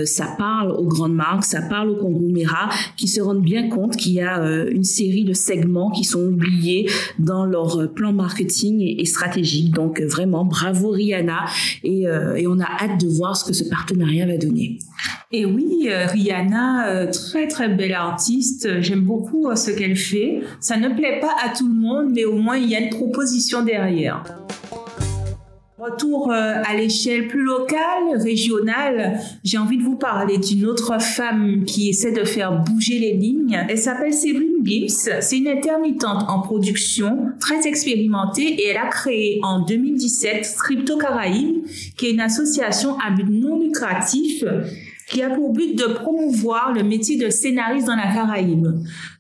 ça 0.06 0.36
parle 0.38 0.72
aux 0.72 0.88
grandes 0.88 1.16
marques, 1.16 1.44
ça 1.44 1.62
parle 1.62 1.90
aux 1.90 1.96
conglomérats 1.96 2.70
qui 2.98 3.08
se 3.08 3.22
rendent 3.22 3.44
bien 3.44 3.70
compte 3.70 3.96
qu'il 3.96 4.14
y 4.14 4.22
a 4.22 4.42
une 4.70 4.84
série 4.84 5.24
de 5.24 5.34
segments 5.34 5.92
qui 5.92 6.04
sont 6.04 6.32
dans 7.20 7.46
leur 7.46 7.92
plan 7.94 8.14
marketing 8.14 8.82
et, 8.82 9.06
stratégique. 9.06 9.72
Donc 9.72 10.02
vraiment, 10.02 10.46
bravo 10.46 10.90
Rihanna 10.90 11.46
et, 11.84 12.08
euh, 12.08 12.36
et, 12.36 12.48
on 12.48 12.60
a 12.60 12.66
hâte 12.66 13.00
de 13.00 13.08
voir 13.08 13.36
ce 13.36 13.46
que 13.46 13.54
ce 13.54 13.64
partenariat 13.64 14.26
va 14.26 14.38
donner. 14.38 14.80
Et 15.32 15.46
oui, 15.46 15.88
euh, 15.88 16.06
Rihanna, 16.08 16.90
euh, 16.90 17.12
très 17.12 17.48
très 17.48 17.70
belle 17.70 17.94
artiste. 17.94 18.82
J'aime 18.82 19.02
beaucoup 19.02 19.54
ce 19.56 19.72
qu'elle 19.72 19.96
fait. 19.96 20.42
Ça 20.60 20.78
ne 20.78 20.90
plaît 20.90 21.20
pas 21.20 21.36
à 21.44 21.56
tout 21.56 21.68
le 21.68 21.74
monde, 21.74 22.12
mais 22.14 22.26
au 22.26 22.36
moins 22.36 22.58
il 22.58 22.70
y 22.70 22.76
a 22.76 22.80
une 22.80 22.90
proposition 22.90 23.64
derrière. 23.64 24.24
Retour 25.82 26.32
euh, 26.32 26.62
à 26.64 26.76
l'échelle 26.76 27.28
plus 27.28 27.42
locale, 27.42 28.16
régionale, 28.18 29.20
j'ai 29.44 29.58
envie 29.58 29.80
de 29.80 29.84
vous 29.84 29.96
parler 29.96 30.38
d'une 30.38 30.68
autre 30.68 31.02
femme 31.02 31.64
qui 31.66 31.90
essaie 31.90 32.12
de 32.12 32.24
faire 32.24 32.62
bouger 32.62 33.00
les 33.00 33.14
lignes. 33.14 33.66
Elle 33.68 33.80
s'appelle 33.80 34.14
Séverine 34.14 34.64
Gibbs. 34.64 35.10
C'est 35.22 35.40
une 35.40 35.48
intermittente 35.48 36.30
en 36.30 36.42
production, 36.42 37.30
très 37.40 37.68
expérimentée 37.68 38.44
et 38.44 38.68
elle 38.68 38.78
a 38.78 38.90
créé 38.90 39.40
en 39.42 39.66
2017 39.66 40.46
Scripto 40.46 41.00
Caraïbes, 41.00 41.66
qui 41.98 42.06
est 42.06 42.12
une 42.12 42.20
association 42.20 43.00
à 43.00 43.10
but 43.10 43.28
non 43.28 43.60
lucratif 43.60 44.44
qui 45.12 45.22
a 45.22 45.30
pour 45.30 45.52
but 45.52 45.76
de 45.76 45.94
promouvoir 45.94 46.74
le 46.74 46.84
métier 46.84 47.18
de 47.18 47.30
scénariste 47.30 47.88
dans 47.88 47.96
la 47.96 48.14
Caraïbe. 48.14 48.68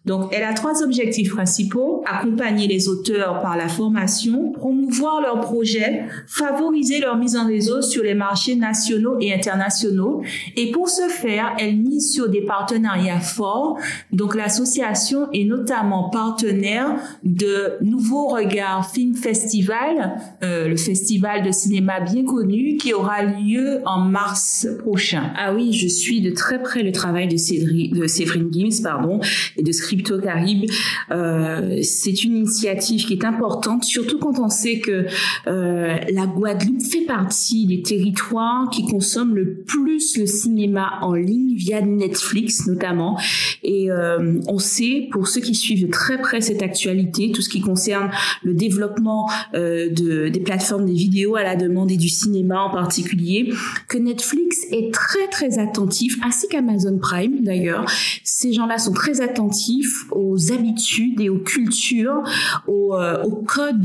Donc, 0.05 0.29
elle 0.31 0.43
a 0.43 0.53
trois 0.53 0.81
objectifs 0.83 1.31
principaux. 1.31 2.03
Accompagner 2.07 2.67
les 2.67 2.87
auteurs 2.87 3.41
par 3.41 3.57
la 3.57 3.67
formation, 3.67 4.50
promouvoir 4.61 5.21
leurs 5.21 5.39
projets, 5.39 6.03
favoriser 6.27 6.99
leur 6.99 7.17
mise 7.17 7.35
en 7.35 7.47
réseau 7.47 7.81
sur 7.81 8.03
les 8.03 8.13
marchés 8.13 8.55
nationaux 8.55 9.17
et 9.19 9.33
internationaux. 9.33 10.21
Et 10.55 10.71
pour 10.71 10.87
ce 10.87 11.07
faire, 11.09 11.55
elle 11.57 11.77
mise 11.77 12.13
sur 12.13 12.29
des 12.29 12.41
partenariats 12.41 13.19
forts. 13.19 13.79
Donc, 14.11 14.35
l'association 14.35 15.27
est 15.33 15.45
notamment 15.45 16.09
partenaire 16.09 16.95
de 17.23 17.77
Nouveau 17.81 18.27
Regard 18.27 18.87
Film 18.91 19.15
Festival, 19.15 20.19
euh, 20.43 20.67
le 20.67 20.77
festival 20.77 21.41
de 21.43 21.51
cinéma 21.51 21.99
bien 21.99 22.23
connu 22.23 22.77
qui 22.77 22.93
aura 22.93 23.23
lieu 23.23 23.81
en 23.85 23.99
mars 23.99 24.67
prochain. 24.83 25.31
Ah 25.37 25.55
oui, 25.55 25.73
je 25.73 25.87
suis 25.87 26.21
de 26.21 26.29
très 26.29 26.61
près 26.61 26.83
le 26.83 26.91
travail 26.91 27.27
de, 27.27 27.37
Cédric, 27.37 27.95
de 27.95 28.05
Séverine 28.05 28.49
Gims, 28.53 28.83
pardon, 28.83 29.21
et 29.57 29.63
de 29.63 29.71
Crypto 29.71 30.19
Caribe. 30.19 30.69
Euh, 31.09 31.79
c'est 31.81 32.23
une 32.23 32.37
initiative 32.37 33.05
qui 33.07 33.13
est 33.13 33.25
importante, 33.25 33.83
surtout 33.83 34.19
quand 34.19 34.37
on 34.37 34.50
sait 34.51 34.79
que 34.79 35.05
euh, 35.47 35.97
la 36.11 36.25
Guadeloupe 36.27 36.81
fait 36.81 37.05
partie 37.05 37.65
des 37.65 37.81
territoires 37.81 38.69
qui 38.69 38.85
consomment 38.85 39.35
le 39.35 39.63
plus 39.65 40.17
le 40.17 40.25
cinéma 40.25 40.99
en 41.01 41.13
ligne 41.13 41.55
via 41.55 41.81
Netflix 41.81 42.67
notamment. 42.67 43.19
Et 43.63 43.91
euh, 43.91 44.39
on 44.47 44.59
sait, 44.59 45.07
pour 45.11 45.27
ceux 45.27 45.41
qui 45.41 45.55
suivent 45.55 45.85
de 45.85 45.91
très 45.91 46.19
près 46.19 46.41
cette 46.41 46.61
actualité, 46.61 47.31
tout 47.31 47.41
ce 47.41 47.49
qui 47.49 47.61
concerne 47.61 48.11
le 48.43 48.53
développement 48.53 49.29
euh, 49.53 49.89
de, 49.89 50.29
des 50.29 50.39
plateformes 50.39 50.85
des 50.85 50.93
vidéos 50.93 51.35
à 51.35 51.43
la 51.43 51.55
demande 51.55 51.91
et 51.91 51.97
du 51.97 52.09
cinéma 52.09 52.61
en 52.61 52.69
particulier, 52.69 53.51
que 53.87 53.97
Netflix 53.97 54.57
est 54.71 54.93
très 54.93 55.27
très 55.27 55.59
attentif, 55.59 56.17
ainsi 56.23 56.47
qu'Amazon 56.47 56.97
Prime 56.99 57.41
d'ailleurs. 57.41 57.85
Ces 58.23 58.53
gens-là 58.53 58.77
sont 58.77 58.93
très 58.93 59.21
attentifs 59.21 60.05
aux 60.11 60.51
habitudes 60.51 61.19
et 61.21 61.29
aux 61.29 61.39
cultures, 61.39 62.23
aux, 62.67 62.95
aux, 62.95 63.43
codes 63.45 63.81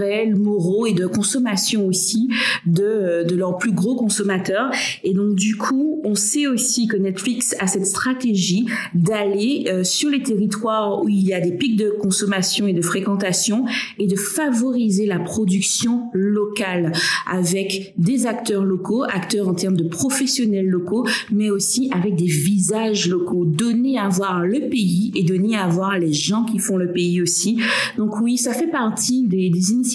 culturels, 0.00 0.36
moraux 0.36 0.86
et 0.86 0.92
de 0.92 1.06
consommation 1.06 1.86
aussi 1.86 2.28
de, 2.66 2.82
euh, 2.82 3.24
de 3.24 3.34
leurs 3.34 3.56
plus 3.56 3.72
gros 3.72 3.96
consommateurs. 3.96 4.70
Et 5.04 5.14
donc 5.14 5.34
du 5.34 5.56
coup, 5.56 6.00
on 6.04 6.14
sait 6.14 6.46
aussi 6.46 6.86
que 6.86 6.96
Netflix 6.96 7.54
a 7.58 7.66
cette 7.66 7.86
stratégie 7.86 8.66
d'aller 8.94 9.66
euh, 9.68 9.84
sur 9.84 10.10
les 10.10 10.22
territoires 10.22 11.02
où 11.02 11.08
il 11.08 11.26
y 11.26 11.34
a 11.34 11.40
des 11.40 11.52
pics 11.52 11.76
de 11.76 11.90
consommation 11.90 12.66
et 12.66 12.72
de 12.72 12.82
fréquentation 12.82 13.64
et 13.98 14.06
de 14.06 14.16
favoriser 14.16 15.06
la 15.06 15.18
production 15.18 16.10
locale 16.12 16.92
avec 17.30 17.94
des 17.98 18.26
acteurs 18.26 18.64
locaux, 18.64 19.04
acteurs 19.04 19.48
en 19.48 19.54
termes 19.54 19.76
de 19.76 19.88
professionnels 19.88 20.66
locaux, 20.66 21.06
mais 21.30 21.50
aussi 21.50 21.90
avec 21.92 22.16
des 22.16 22.26
visages 22.26 23.08
locaux, 23.08 23.44
donner 23.44 23.98
à 23.98 24.08
voir 24.08 24.44
le 24.44 24.68
pays 24.68 25.12
et 25.14 25.22
donner 25.22 25.56
à 25.56 25.66
voir 25.66 25.98
les 25.98 26.12
gens 26.12 26.44
qui 26.44 26.58
font 26.58 26.76
le 26.76 26.92
pays 26.92 27.20
aussi. 27.20 27.58
Donc 27.96 28.20
oui, 28.20 28.36
ça 28.36 28.52
fait 28.52 28.70
partie 28.70 29.26
des, 29.26 29.50
initiatives 29.50 29.89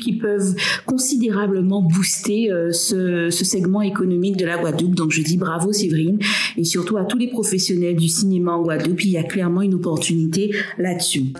qui 0.00 0.12
peuvent 0.12 0.54
considérablement 0.86 1.82
booster 1.82 2.52
euh, 2.52 2.72
ce, 2.72 3.30
ce, 3.30 3.44
segment 3.44 3.82
économique 3.82 4.36
de 4.36 4.44
la 4.44 4.58
Guadeloupe. 4.58 4.94
Donc 4.94 5.10
je 5.10 5.22
dis 5.22 5.36
bravo 5.36 5.72
Séverine 5.72 6.18
et 6.56 6.64
surtout 6.64 6.96
à 6.96 7.04
tous 7.04 7.18
les 7.18 7.28
professionnels 7.28 7.96
du 7.96 8.08
cinéma 8.08 8.52
en 8.52 8.62
Guadeloupe. 8.62 9.04
Il 9.04 9.10
y 9.10 9.18
a 9.18 9.24
clairement 9.24 9.62
une 9.62 9.74
opportunité 9.74 10.54
là-dessus. 10.78 11.32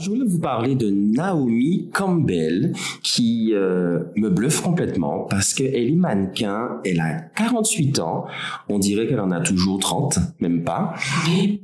Je 0.00 0.08
voulais 0.08 0.24
vous 0.24 0.40
parler 0.40 0.76
de 0.76 0.88
Naomi 0.88 1.90
Campbell 1.92 2.72
qui 3.02 3.50
euh, 3.52 4.04
me 4.16 4.30
bluffe 4.30 4.62
complètement 4.62 5.26
parce 5.28 5.52
qu'elle 5.52 5.74
est 5.74 5.94
mannequin, 5.94 6.80
elle 6.86 7.00
a 7.00 7.20
48 7.36 7.98
ans, 7.98 8.24
on 8.70 8.78
dirait 8.78 9.06
qu'elle 9.06 9.20
en 9.20 9.30
a 9.30 9.40
toujours 9.40 9.78
30, 9.78 10.18
même 10.40 10.64
pas. 10.64 10.94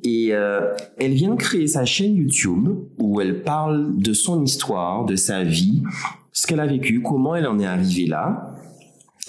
Et 0.04 0.28
euh, 0.32 0.74
elle 0.98 1.14
vient 1.14 1.30
de 1.30 1.36
créer 1.36 1.66
sa 1.66 1.86
chaîne 1.86 2.14
YouTube 2.14 2.68
où 2.98 3.22
elle 3.22 3.42
parle 3.42 3.96
de 3.96 4.12
son 4.12 4.44
histoire, 4.44 5.06
de 5.06 5.16
sa 5.16 5.42
vie, 5.42 5.82
ce 6.32 6.46
qu'elle 6.46 6.60
a 6.60 6.66
vécu, 6.66 7.00
comment 7.00 7.34
elle 7.36 7.46
en 7.46 7.58
est 7.58 7.66
arrivée 7.66 8.06
là. 8.06 8.55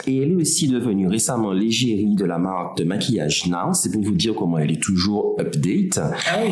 Et 0.06 0.22
elle 0.22 0.32
est 0.32 0.36
aussi 0.36 0.68
devenue 0.68 1.08
récemment 1.08 1.52
l'égérie 1.52 2.16
de 2.16 2.24
la 2.24 2.38
marque 2.38 2.78
de 2.78 2.84
maquillage 2.84 3.48
Now. 3.48 3.74
C'est 3.74 3.92
pour 3.92 4.04
vous 4.04 4.14
dire 4.14 4.36
comment 4.36 4.60
elle 4.60 4.72
est 4.72 4.82
toujours 4.82 5.36
update. 5.40 6.00
Ah 6.00 6.44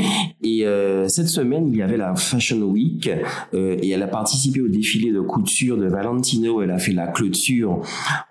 et 0.42 0.66
euh, 0.66 1.08
cette 1.08 1.28
semaine, 1.28 1.68
il 1.68 1.78
y 1.78 1.82
avait 1.82 1.98
la 1.98 2.16
Fashion 2.16 2.62
Week 2.64 3.10
euh, 3.54 3.78
et 3.82 3.90
elle 3.90 4.02
a 4.02 4.08
participé 4.08 4.62
au 4.62 4.68
défilé 4.68 5.12
de 5.12 5.22
couture 5.22 5.78
de 5.78 5.86
Valentino. 5.86 6.62
Elle 6.62 6.72
a 6.72 6.80
fait 6.80 6.92
la 6.92 7.08
clôture 7.08 7.82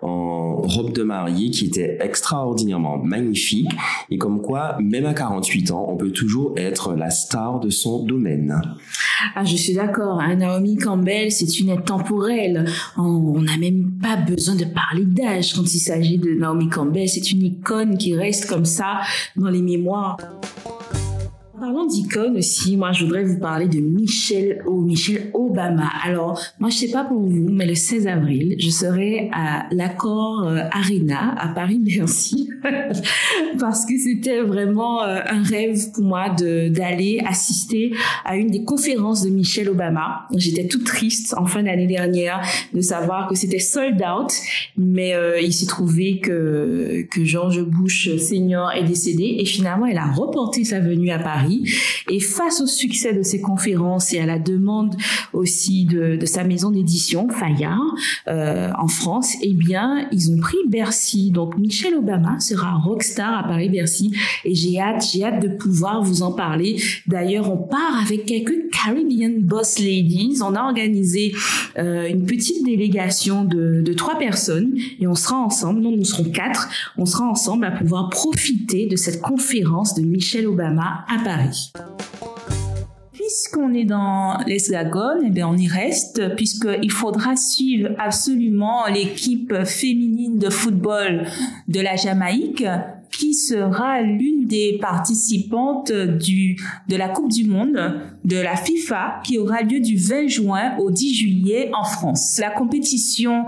en 0.01 0.55
robe 0.57 0.91
de 0.91 1.03
mariée 1.03 1.49
qui 1.49 1.65
était 1.67 1.97
extraordinairement 2.01 2.97
magnifique. 2.97 3.71
Et 4.09 4.17
comme 4.17 4.41
quoi, 4.41 4.77
même 4.81 5.05
à 5.05 5.13
48 5.13 5.71
ans, 5.71 5.87
on 5.89 5.95
peut 5.95 6.11
toujours 6.11 6.53
être 6.57 6.93
la 6.93 7.09
star 7.09 7.59
de 7.61 7.69
son 7.69 8.03
domaine. 8.03 8.61
Ah, 9.35 9.45
je 9.45 9.55
suis 9.55 9.73
d'accord. 9.73 10.19
Hein. 10.19 10.35
Naomi 10.35 10.75
Campbell, 10.75 11.31
c'est 11.31 11.59
une 11.59 11.81
temporelle. 11.81 12.65
On 12.97 13.41
n'a 13.41 13.57
même 13.57 13.93
pas 14.01 14.17
besoin 14.17 14.55
de 14.55 14.65
parler 14.65 15.04
d'âge 15.13 15.53
quand 15.53 15.63
il 15.63 15.79
s'agit 15.79 16.17
de 16.17 16.31
Naomi 16.31 16.69
Campbell. 16.69 17.07
C'est 17.09 17.31
une 17.31 17.43
icône 17.43 17.97
qui 17.97 18.15
reste 18.15 18.47
comme 18.47 18.65
ça 18.65 19.01
dans 19.35 19.49
les 19.49 19.61
mémoires. 19.61 20.17
Parlons 21.59 21.85
d'icône 21.85 22.37
aussi, 22.37 22.75
moi 22.75 22.91
je 22.91 23.05
voudrais 23.05 23.23
vous 23.23 23.39
parler 23.39 23.67
de 23.67 23.79
Michelle, 23.79 24.61
Michelle 24.69 25.31
Obama. 25.33 25.89
Alors, 26.03 26.39
moi 26.59 26.69
je 26.69 26.75
sais 26.75 26.91
pas 26.91 27.05
pour 27.05 27.21
vous, 27.21 27.49
mais 27.49 27.65
le 27.65 27.75
16 27.75 28.07
avril, 28.07 28.55
je 28.59 28.69
serai 28.69 29.29
à 29.33 29.65
l'accord 29.71 30.43
euh, 30.43 30.59
Arena 30.71 31.33
à 31.39 31.47
Paris-Bercy 31.47 32.49
parce 33.59 33.85
que 33.85 33.97
c'était 33.97 34.41
vraiment 34.41 35.03
euh, 35.03 35.19
un 35.25 35.43
rêve 35.43 35.91
pour 35.93 36.03
moi 36.03 36.29
de 36.29 36.69
d'aller 36.69 37.21
assister 37.25 37.93
à 38.23 38.35
une 38.35 38.49
des 38.49 38.63
conférences 38.63 39.23
de 39.23 39.29
Michelle 39.29 39.69
Obama. 39.69 40.27
J'étais 40.35 40.67
toute 40.67 40.85
triste 40.85 41.35
en 41.37 41.45
fin 41.45 41.63
d'année 41.63 41.87
dernière 41.87 42.41
de 42.73 42.81
savoir 42.81 43.27
que 43.27 43.35
c'était 43.35 43.59
sold 43.59 44.01
out, 44.01 44.31
mais 44.77 45.13
euh, 45.13 45.39
il 45.39 45.53
s'est 45.53 45.65
trouvé 45.65 46.19
que 46.19 47.05
que 47.11 47.23
George 47.23 47.61
Bush 47.63 48.15
senior 48.17 48.71
est 48.71 48.83
décédé 48.83 49.37
et 49.39 49.45
finalement 49.45 49.85
elle 49.85 49.97
a 49.97 50.11
reporté 50.11 50.63
sa 50.63 50.79
venue 50.79 51.11
à 51.11 51.19
Paris 51.19 51.63
et 52.09 52.19
face 52.19 52.61
au 52.61 52.67
succès 52.67 53.13
de 53.13 53.23
ses 53.23 53.41
conférences 53.41 54.13
et 54.13 54.19
à 54.19 54.25
la 54.25 54.39
demande 54.39 54.95
aussi 55.33 55.85
de, 55.85 56.19
sa 56.25 56.43
maison 56.43 56.71
d'édition, 56.71 57.27
Fayard, 57.29 57.79
euh, 58.27 58.71
en 58.77 58.87
France, 58.87 59.35
eh 59.41 59.53
bien, 59.53 60.07
ils 60.11 60.31
ont 60.31 60.37
pris 60.37 60.57
Bercy. 60.67 61.31
Donc, 61.31 61.57
Michelle 61.57 61.95
Obama 61.95 62.39
sera 62.55 62.77
rockstar 62.77 63.37
à 63.37 63.47
Paris-Bercy 63.47 64.15
et 64.43 64.55
j'ai 64.55 64.79
hâte, 64.79 65.05
j'ai 65.11 65.23
hâte 65.23 65.41
de 65.41 65.49
pouvoir 65.49 66.03
vous 66.03 66.21
en 66.21 66.31
parler. 66.31 66.81
D'ailleurs, 67.07 67.51
on 67.51 67.57
part 67.57 68.01
avec 68.03 68.25
quelques 68.25 68.69
Caribbean 68.71 69.41
Boss 69.41 69.79
Ladies. 69.79 70.39
On 70.41 70.55
a 70.55 70.63
organisé 70.63 71.33
euh, 71.77 72.07
une 72.07 72.25
petite 72.25 72.63
délégation 72.65 73.43
de, 73.43 73.81
de 73.81 73.93
trois 73.93 74.17
personnes 74.17 74.73
et 74.99 75.07
on 75.07 75.15
sera 75.15 75.37
ensemble, 75.37 75.81
non, 75.81 75.91
nous 75.91 76.05
serons 76.05 76.29
quatre, 76.31 76.69
on 76.97 77.05
sera 77.05 77.25
ensemble 77.25 77.65
à 77.65 77.71
pouvoir 77.71 78.09
profiter 78.09 78.87
de 78.87 78.95
cette 78.95 79.21
conférence 79.21 79.95
de 79.95 80.01
Michelle 80.01 80.47
Obama 80.47 81.05
à 81.07 81.23
Paris. 81.23 81.71
Puisqu'on 83.27 83.73
est 83.73 83.85
dans 83.85 84.37
l'Hexagone, 84.45 85.23
eh 85.25 85.29
bien 85.31 85.47
on 85.47 85.57
y 85.57 85.67
reste, 85.67 86.35
puisqu'il 86.35 86.91
faudra 86.91 87.35
suivre 87.35 87.89
absolument 87.97 88.85
l'équipe 88.85 89.51
féminine 89.63 90.37
de 90.37 90.51
football 90.51 91.25
de 91.67 91.79
la 91.79 91.95
Jamaïque 91.95 92.63
qui 93.11 93.33
sera 93.33 94.03
l'une 94.03 94.45
des 94.45 94.77
participantes 94.79 95.91
du, 95.91 96.61
de 96.87 96.95
la 96.95 97.09
Coupe 97.09 97.31
du 97.31 97.45
Monde 97.45 97.99
de 98.25 98.37
la 98.37 98.55
FIFA 98.55 99.21
qui 99.23 99.37
aura 99.37 99.61
lieu 99.61 99.79
du 99.79 99.95
20 99.95 100.27
juin 100.27 100.77
au 100.79 100.91
10 100.91 101.13
juillet 101.13 101.69
en 101.73 101.83
France. 101.83 102.37
La 102.41 102.49
compétition 102.49 103.45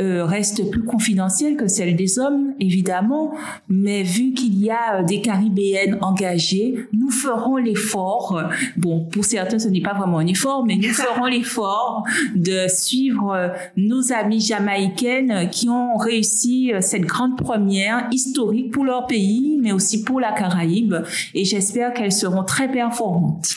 euh, 0.00 0.24
reste 0.24 0.70
plus 0.70 0.84
confidentielle 0.84 1.56
que 1.56 1.66
celle 1.66 1.96
des 1.96 2.18
hommes, 2.18 2.54
évidemment, 2.60 3.34
mais 3.68 4.04
vu 4.04 4.32
qu'il 4.32 4.58
y 4.58 4.70
a 4.70 5.00
euh, 5.00 5.02
des 5.02 5.20
Caribéennes 5.20 5.98
engagées, 6.00 6.86
nous 6.92 7.10
ferons 7.10 7.56
l'effort, 7.56 8.40
bon, 8.76 9.04
pour 9.06 9.24
certains 9.24 9.58
ce 9.58 9.68
n'est 9.68 9.82
pas 9.82 9.94
vraiment 9.94 10.18
un 10.18 10.26
effort, 10.26 10.64
mais 10.64 10.76
nous 10.76 10.88
ferons 10.92 11.26
l'effort 11.26 12.04
de 12.36 12.66
suivre 12.68 13.32
euh, 13.34 13.48
nos 13.76 14.12
amies 14.12 14.40
jamaïcaines 14.40 15.50
qui 15.50 15.68
ont 15.68 15.96
réussi 15.96 16.72
cette 16.80 17.02
grande 17.02 17.36
première 17.36 18.06
historique 18.12 18.70
pour 18.70 18.84
leur 18.84 19.06
pays, 19.06 19.58
mais 19.60 19.72
aussi 19.72 20.04
pour 20.04 20.20
la 20.20 20.32
Caraïbe. 20.32 20.94
Et 21.34 21.44
j'espère 21.44 21.92
qu'elles 21.92 22.12
seront 22.12 22.44
très 22.44 22.70
performantes. 22.70 23.48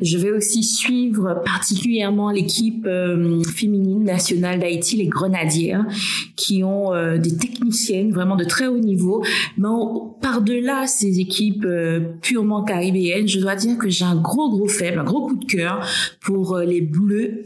Je 0.00 0.13
vais 0.18 0.30
aussi 0.30 0.62
suivre 0.62 1.42
particulièrement 1.44 2.30
l'équipe 2.30 2.86
euh, 2.86 3.42
féminine 3.44 4.04
nationale 4.04 4.58
d'Haïti, 4.58 4.96
les 4.96 5.06
Grenadières, 5.06 5.86
qui 6.36 6.62
ont 6.64 6.92
euh, 6.92 7.18
des 7.18 7.36
techniciennes 7.36 8.12
vraiment 8.12 8.36
de 8.36 8.44
très 8.44 8.66
haut 8.66 8.78
niveau. 8.78 9.24
Mais 9.58 9.68
par-delà 10.20 10.86
ces 10.86 11.20
équipes 11.20 11.64
euh, 11.64 12.00
purement 12.20 12.62
caribéennes, 12.62 13.28
je 13.28 13.40
dois 13.40 13.56
dire 13.56 13.78
que 13.78 13.88
j'ai 13.88 14.04
un 14.04 14.16
gros, 14.16 14.50
gros 14.50 14.68
faible, 14.68 14.98
un 14.98 15.04
gros 15.04 15.26
coup 15.26 15.36
de 15.36 15.44
cœur 15.44 15.86
pour 16.20 16.58
les 16.58 16.80
Bleus, 16.80 17.42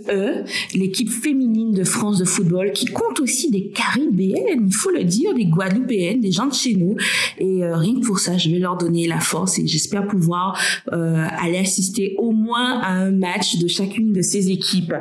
l'équipe 0.75 1.11
féminine 1.11 1.73
de 1.73 1.85
France 1.85 2.19
de 2.19 2.25
football, 2.25 2.73
qui 2.73 2.87
compte 2.87 3.21
aussi 3.21 3.51
des 3.51 3.71
Caribéennes, 3.71 4.67
il 4.67 4.75
faut 4.75 4.91
le 4.91 5.05
dire, 5.05 5.35
des 5.35 5.47
Guadeloupéennes, 5.47 6.21
des 6.21 6.33
gens 6.33 6.47
de 6.47 6.55
chez 6.55 6.75
nous. 6.75 6.97
Et 7.39 7.61
rien 7.65 7.95
que 7.95 8.07
pour 8.07 8.19
ça, 8.19 8.37
je 8.37 8.51
vais 8.51 8.59
leur 8.59 8.77
donner 8.77 9.07
la 9.07 9.21
force 9.21 9.59
et 9.59 9.67
j'espère 9.67 10.07
pouvoir 10.07 10.59
aller 10.91 11.59
assister 11.59 12.15
au 12.19 12.33
moins 12.33 12.58
à 12.59 12.93
un 12.93 13.11
match 13.11 13.57
de 13.57 13.69
chacune 13.69 14.13
de 14.13 14.23
ces 14.23 14.51
équipes 14.51 14.95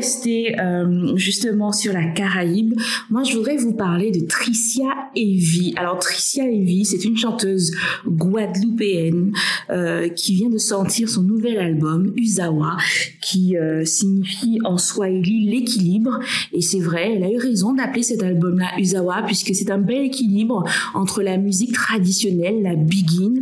rester 0.00 0.58
euh, 0.58 1.14
justement 1.16 1.72
sur 1.72 1.92
la 1.92 2.06
Caraïbe, 2.06 2.72
moi 3.10 3.22
je 3.22 3.36
voudrais 3.36 3.56
vous 3.56 3.74
parler 3.74 4.10
de 4.10 4.24
Tricia 4.24 4.88
Evie. 5.14 5.74
Alors 5.76 5.98
Tricia 5.98 6.48
Evie, 6.48 6.86
c'est 6.86 7.04
une 7.04 7.18
chanteuse 7.18 7.72
guadeloupéenne 8.06 9.32
euh, 9.68 10.08
qui 10.08 10.34
vient 10.34 10.48
de 10.48 10.56
sortir 10.56 11.10
son 11.10 11.20
nouvel 11.22 11.58
album 11.58 12.14
Usawa, 12.16 12.78
qui 13.20 13.58
euh, 13.58 13.84
signifie 13.84 14.58
en 14.64 14.78
swahili 14.78 15.50
l'équilibre. 15.50 16.18
Et 16.54 16.62
c'est 16.62 16.80
vrai, 16.80 17.16
elle 17.16 17.24
a 17.24 17.30
eu 17.30 17.36
raison 17.36 17.74
d'appeler 17.74 18.02
cet 18.02 18.22
album-là 18.22 18.70
Usawa 18.78 19.22
puisque 19.26 19.54
c'est 19.54 19.70
un 19.70 19.78
bel 19.78 20.06
équilibre 20.06 20.64
entre 20.94 21.20
la 21.22 21.36
musique 21.36 21.74
traditionnelle, 21.74 22.62
la 22.62 22.74
begin, 22.74 23.34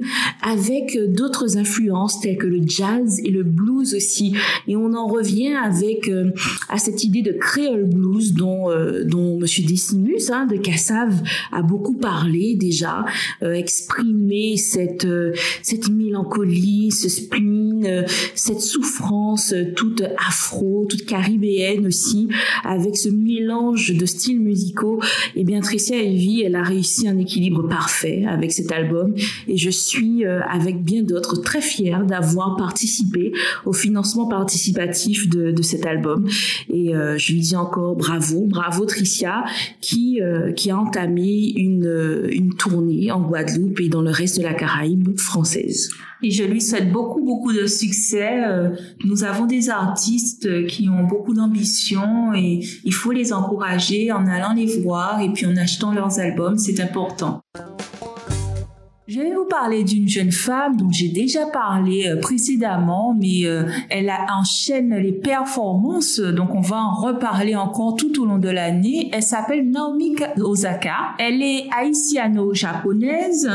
avec 0.42 0.98
d'autres 1.14 1.56
influences 1.56 2.20
telles 2.20 2.36
que 2.36 2.48
le 2.48 2.62
jazz 2.66 3.20
et 3.22 3.30
le 3.30 3.44
blues 3.44 3.94
aussi. 3.94 4.34
Et 4.66 4.74
on 4.74 4.92
en 4.94 5.06
revient 5.06 5.54
avec 5.54 6.10
à 6.68 6.78
cette 6.78 7.04
idée 7.04 7.22
de 7.22 7.32
créole 7.32 7.84
blues 7.84 8.34
dont 8.34 8.70
euh, 8.70 9.04
dont 9.04 9.38
Monsieur 9.38 9.64
Decimus 9.64 10.30
hein, 10.30 10.46
de 10.46 10.56
Cassave 10.56 11.22
a 11.52 11.62
beaucoup 11.62 11.94
parlé 11.94 12.56
déjà, 12.56 13.04
euh, 13.42 13.52
exprimer 13.52 14.56
cette 14.56 15.04
euh, 15.04 15.32
cette 15.62 15.88
mélancolie, 15.88 16.90
ce 16.90 17.08
spleen, 17.08 18.04
cette 18.34 18.60
souffrance 18.60 19.54
toute 19.76 20.02
afro, 20.26 20.86
toute 20.88 21.04
caribéenne 21.04 21.86
aussi, 21.86 22.28
avec 22.64 22.96
ce 22.96 23.08
mélange 23.08 23.94
de 23.94 24.06
styles 24.06 24.40
musicaux. 24.40 25.00
Et 25.36 25.44
bien 25.44 25.60
Tricia 25.60 25.96
Evie, 25.96 26.42
elle 26.42 26.56
a 26.56 26.62
réussi 26.62 27.08
un 27.08 27.18
équilibre 27.18 27.68
parfait 27.68 28.24
avec 28.26 28.52
cet 28.52 28.72
album 28.72 29.14
et 29.46 29.56
je 29.56 29.70
suis 29.70 30.24
avec 30.24 30.82
bien 30.82 31.02
d'autres 31.02 31.36
très 31.36 31.60
fière 31.60 32.04
d'avoir 32.04 32.56
participé 32.56 33.32
au 33.64 33.72
financement 33.72 34.26
participatif 34.26 35.28
de, 35.28 35.50
de 35.50 35.62
cet 35.62 35.86
album. 35.86 36.27
Et 36.68 36.94
euh, 36.94 37.16
je 37.18 37.32
lui 37.32 37.40
dis 37.40 37.56
encore 37.56 37.96
bravo, 37.96 38.46
bravo 38.46 38.84
Tricia, 38.84 39.44
qui, 39.80 40.20
euh, 40.20 40.52
qui 40.52 40.70
a 40.70 40.78
entamé 40.78 41.52
une, 41.56 41.86
euh, 41.86 42.28
une 42.30 42.54
tournée 42.54 43.10
en 43.10 43.20
Guadeloupe 43.20 43.80
et 43.80 43.88
dans 43.88 44.02
le 44.02 44.10
reste 44.10 44.38
de 44.38 44.44
la 44.44 44.54
Caraïbe 44.54 45.18
française. 45.18 45.90
Et 46.22 46.30
je 46.30 46.42
lui 46.42 46.60
souhaite 46.60 46.90
beaucoup, 46.90 47.24
beaucoup 47.24 47.52
de 47.52 47.66
succès. 47.66 48.40
Nous 49.04 49.22
avons 49.22 49.46
des 49.46 49.70
artistes 49.70 50.66
qui 50.66 50.88
ont 50.88 51.04
beaucoup 51.04 51.32
d'ambition 51.32 52.34
et 52.34 52.58
il 52.84 52.92
faut 52.92 53.12
les 53.12 53.32
encourager 53.32 54.10
en 54.10 54.26
allant 54.26 54.52
les 54.52 54.80
voir 54.80 55.20
et 55.20 55.32
puis 55.32 55.46
en 55.46 55.56
achetant 55.56 55.92
leurs 55.92 56.18
albums. 56.18 56.58
C'est 56.58 56.80
important. 56.80 57.40
Je 59.08 59.20
vais 59.20 59.34
vous 59.34 59.46
parler 59.46 59.84
d'une 59.84 60.06
jeune 60.06 60.32
femme 60.32 60.76
dont 60.76 60.90
j'ai 60.92 61.08
déjà 61.08 61.46
parlé 61.46 62.06
euh, 62.06 62.20
précédemment, 62.20 63.16
mais 63.18 63.46
euh, 63.46 63.64
elle 63.88 64.12
enchaîne 64.38 64.94
les 64.96 65.12
performances, 65.12 66.20
donc 66.20 66.54
on 66.54 66.60
va 66.60 66.76
en 66.76 66.94
reparler 66.94 67.56
encore 67.56 67.96
tout 67.96 68.20
au 68.20 68.26
long 68.26 68.36
de 68.36 68.50
l'année. 68.50 69.08
Elle 69.14 69.22
s'appelle 69.22 69.70
Naomi 69.70 70.14
Osaka. 70.36 71.14
Elle 71.18 71.40
est 71.40 71.70
haïtiano-japonaise. 71.74 73.50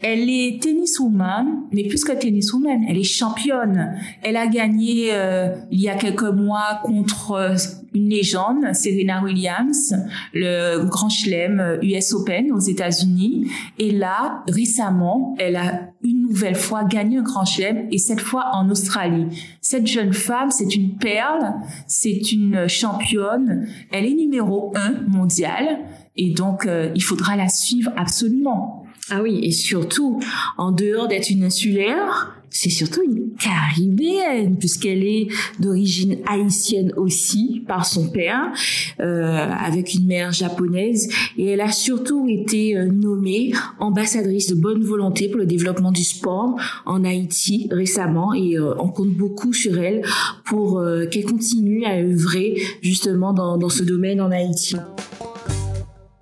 Elle 0.00 0.30
est 0.30 0.62
tenniswoman, 0.62 1.64
mais 1.72 1.88
plus 1.88 2.04
que 2.04 2.12
tenniswoman, 2.12 2.84
elle 2.88 2.98
est 2.98 3.02
championne. 3.02 3.96
Elle 4.22 4.36
a 4.36 4.46
gagné 4.46 5.08
euh, 5.10 5.48
il 5.72 5.80
y 5.80 5.88
a 5.88 5.96
quelques 5.96 6.22
mois 6.22 6.78
contre 6.84 7.56
une 7.94 8.08
légende, 8.08 8.74
Serena 8.74 9.22
Williams, 9.22 9.94
le 10.32 10.84
Grand 10.84 11.08
Chelem 11.08 11.78
US 11.82 12.12
Open 12.12 12.52
aux 12.52 12.60
États-Unis. 12.60 13.50
Et 13.78 13.90
là, 13.90 14.44
récemment, 14.48 15.34
elle 15.38 15.56
a 15.56 15.92
une 16.02 16.22
nouvelle 16.22 16.56
fois 16.56 16.84
gagné 16.84 17.18
un 17.18 17.22
Grand 17.22 17.44
Chelem 17.44 17.88
et 17.90 17.98
cette 17.98 18.20
fois 18.20 18.50
en 18.52 18.70
Australie. 18.70 19.26
Cette 19.60 19.86
jeune 19.86 20.12
femme, 20.12 20.50
c'est 20.50 20.74
une 20.74 20.96
perle, 20.96 21.54
c'est 21.86 22.32
une 22.32 22.68
championne. 22.68 23.68
Elle 23.90 24.06
est 24.06 24.14
numéro 24.14 24.72
un 24.74 24.94
mondial 25.08 25.80
et 26.16 26.30
donc 26.30 26.66
euh, 26.66 26.90
il 26.94 27.02
faudra 27.02 27.36
la 27.36 27.48
suivre 27.48 27.92
absolument. 27.96 28.86
Ah 29.10 29.20
oui, 29.22 29.40
et 29.42 29.52
surtout, 29.52 30.20
en 30.56 30.70
dehors 30.70 31.08
d'être 31.08 31.30
une 31.30 31.44
insulaire, 31.44 32.41
c'est 32.52 32.70
surtout 32.70 33.02
une 33.02 33.30
caribéenne 33.38 34.56
puisqu'elle 34.58 35.04
est 35.04 35.28
d'origine 35.58 36.18
haïtienne 36.26 36.92
aussi 36.96 37.62
par 37.66 37.86
son 37.86 38.08
père 38.08 38.52
euh, 39.00 39.50
avec 39.50 39.94
une 39.94 40.06
mère 40.06 40.32
japonaise 40.32 41.08
et 41.36 41.46
elle 41.46 41.60
a 41.60 41.72
surtout 41.72 42.28
été 42.28 42.76
euh, 42.76 42.86
nommée 42.86 43.52
ambassadrice 43.78 44.48
de 44.48 44.54
bonne 44.54 44.82
volonté 44.82 45.28
pour 45.28 45.38
le 45.38 45.46
développement 45.46 45.92
du 45.92 46.04
sport 46.04 46.56
en 46.86 47.04
Haïti 47.04 47.68
récemment 47.70 48.34
et 48.34 48.58
euh, 48.58 48.74
on 48.78 48.88
compte 48.88 49.10
beaucoup 49.10 49.52
sur 49.52 49.78
elle 49.78 50.02
pour 50.44 50.78
euh, 50.78 51.06
qu'elle 51.06 51.24
continue 51.24 51.84
à 51.84 51.96
œuvrer 51.96 52.60
justement 52.82 53.32
dans, 53.32 53.56
dans 53.56 53.68
ce 53.68 53.82
domaine 53.82 54.20
en 54.20 54.30
Haïti. 54.30 54.76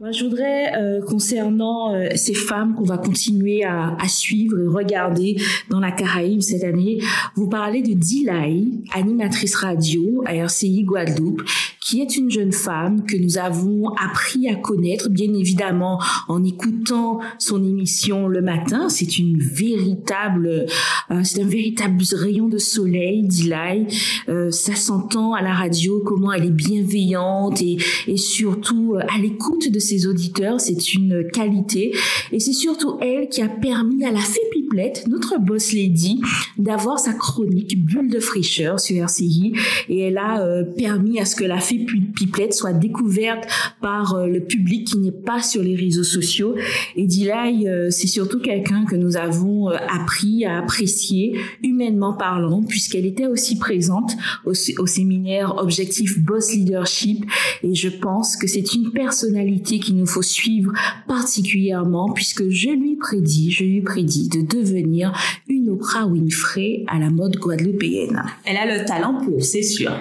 Moi, 0.01 0.13
je 0.13 0.25
voudrais, 0.25 0.73
euh, 0.79 1.03
concernant 1.03 1.95
euh, 1.95 2.09
ces 2.15 2.33
femmes 2.33 2.75
qu'on 2.75 2.85
va 2.85 2.97
continuer 2.97 3.65
à, 3.65 3.95
à, 4.01 4.09
suivre 4.09 4.59
et 4.59 4.67
regarder 4.67 5.37
dans 5.69 5.79
la 5.79 5.93
Caraïbe 5.93 6.41
cette 6.41 6.65
année, 6.65 7.03
vous 7.35 7.51
parler 7.51 7.83
de 7.83 7.93
Dilay, 7.93 8.65
animatrice 8.95 9.55
radio 9.57 10.23
à 10.25 10.35
RCI 10.37 10.85
Guadeloupe, 10.85 11.43
qui 11.81 12.01
est 12.01 12.17
une 12.17 12.31
jeune 12.31 12.53
femme 12.53 13.05
que 13.07 13.17
nous 13.17 13.39
avons 13.39 13.89
appris 13.95 14.49
à 14.49 14.55
connaître, 14.55 15.09
bien 15.09 15.33
évidemment, 15.33 16.01
en 16.29 16.45
écoutant 16.45 17.21
son 17.39 17.65
émission 17.65 18.29
le 18.29 18.43
matin. 18.43 18.89
C'est 18.89 19.19
une 19.19 19.39
véritable, 19.39 20.67
euh, 21.11 21.21
c'est 21.25 21.43
un 21.43 21.47
véritable 21.47 22.03
rayon 22.13 22.49
de 22.49 22.59
soleil, 22.59 23.27
Dilay. 23.27 23.87
Euh, 24.29 24.51
ça 24.51 24.75
s'entend 24.75 25.33
à 25.33 25.43
la 25.43 25.55
radio 25.55 26.03
comment 26.05 26.33
elle 26.33 26.45
est 26.45 26.51
bienveillante 26.51 27.63
et, 27.63 27.79
et 28.07 28.17
surtout 28.17 28.97
à 29.09 29.19
l'écoute 29.19 29.71
de 29.71 29.79
ses 29.79 30.07
auditeurs. 30.07 30.61
C'est 30.61 30.95
une 30.95 31.27
qualité 31.33 31.93
et 32.33 32.41
c'est 32.41 32.53
surtout 32.53 32.99
elle 33.01 33.29
qui 33.29 33.41
a 33.43 33.49
permis 33.49 34.05
à 34.05 34.13
la 34.13 34.21
fée 34.21 34.41
Notre 34.73 35.39
boss 35.39 35.73
lady, 35.73 36.21
d'avoir 36.57 37.01
sa 37.01 37.13
chronique 37.13 37.85
bulle 37.85 38.09
de 38.09 38.21
fraîcheur 38.21 38.79
sur 38.79 39.03
RCI 39.03 39.53
et 39.89 40.01
elle 40.01 40.19
a 40.19 40.43
euh, 40.43 40.63
permis 40.63 41.19
à 41.19 41.25
ce 41.25 41.35
que 41.35 41.45
la 41.45 41.59
fée 41.59 41.85
Pipelette 42.15 42.55
soit 42.55 42.73
découverte 42.73 43.49
par 43.81 44.15
euh, 44.15 44.27
le 44.27 44.41
public 44.41 44.87
qui 44.87 44.99
n'est 44.99 45.11
pas 45.11 45.43
sur 45.43 45.63
les 45.63 45.75
réseaux 45.75 46.05
sociaux. 46.05 46.55
Et 46.97 47.07
Dilay, 47.07 47.67
euh, 47.67 47.91
c'est 47.91 48.07
surtout 48.07 48.41
quelqu'un 48.41 48.85
que 48.85 48.95
nous 48.95 49.17
avons 49.17 49.71
euh, 49.71 49.77
appris 49.89 50.45
à 50.45 50.59
apprécier 50.59 51.37
humainement 51.63 52.13
parlant, 52.13 52.63
puisqu'elle 52.63 53.07
était 53.07 53.27
aussi 53.27 53.59
présente 53.59 54.13
au, 54.45 54.53
au, 54.79 54.87
séminaire 54.87 55.57
Objectif 55.59 56.21
Boss 56.21 56.53
Leadership. 56.53 57.25
Et 57.63 57.75
je 57.75 57.89
pense 57.89 58.37
que 58.37 58.47
c'est 58.47 58.75
une 58.75 58.93
personnalité 58.93 59.79
qu'il 59.79 59.97
nous 59.97 60.07
faut 60.07 60.23
suivre 60.23 60.73
particulièrement, 61.09 62.13
puisque 62.13 62.49
je 62.49 62.71
lui 62.71 62.97
prédis, 62.97 63.51
je 63.51 63.65
lui 63.65 63.81
prédis 63.81 64.29
de 64.29 64.43
devenir 64.61 65.13
une 65.49 65.69
Oprah 65.71 66.07
Winfrey 66.07 66.85
à 66.87 66.99
la 66.99 67.11
mode 67.11 67.37
guadeloupéenne. 67.37 68.23
Elle 68.45 68.57
a 68.57 68.79
le 68.79 68.85
talent 68.85 69.25
pour, 69.25 69.43
c'est 69.43 69.63
sûr. 69.63 69.93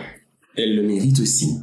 Elle 0.55 0.75
le 0.75 0.83
mérite 0.83 1.19
aussi. 1.19 1.59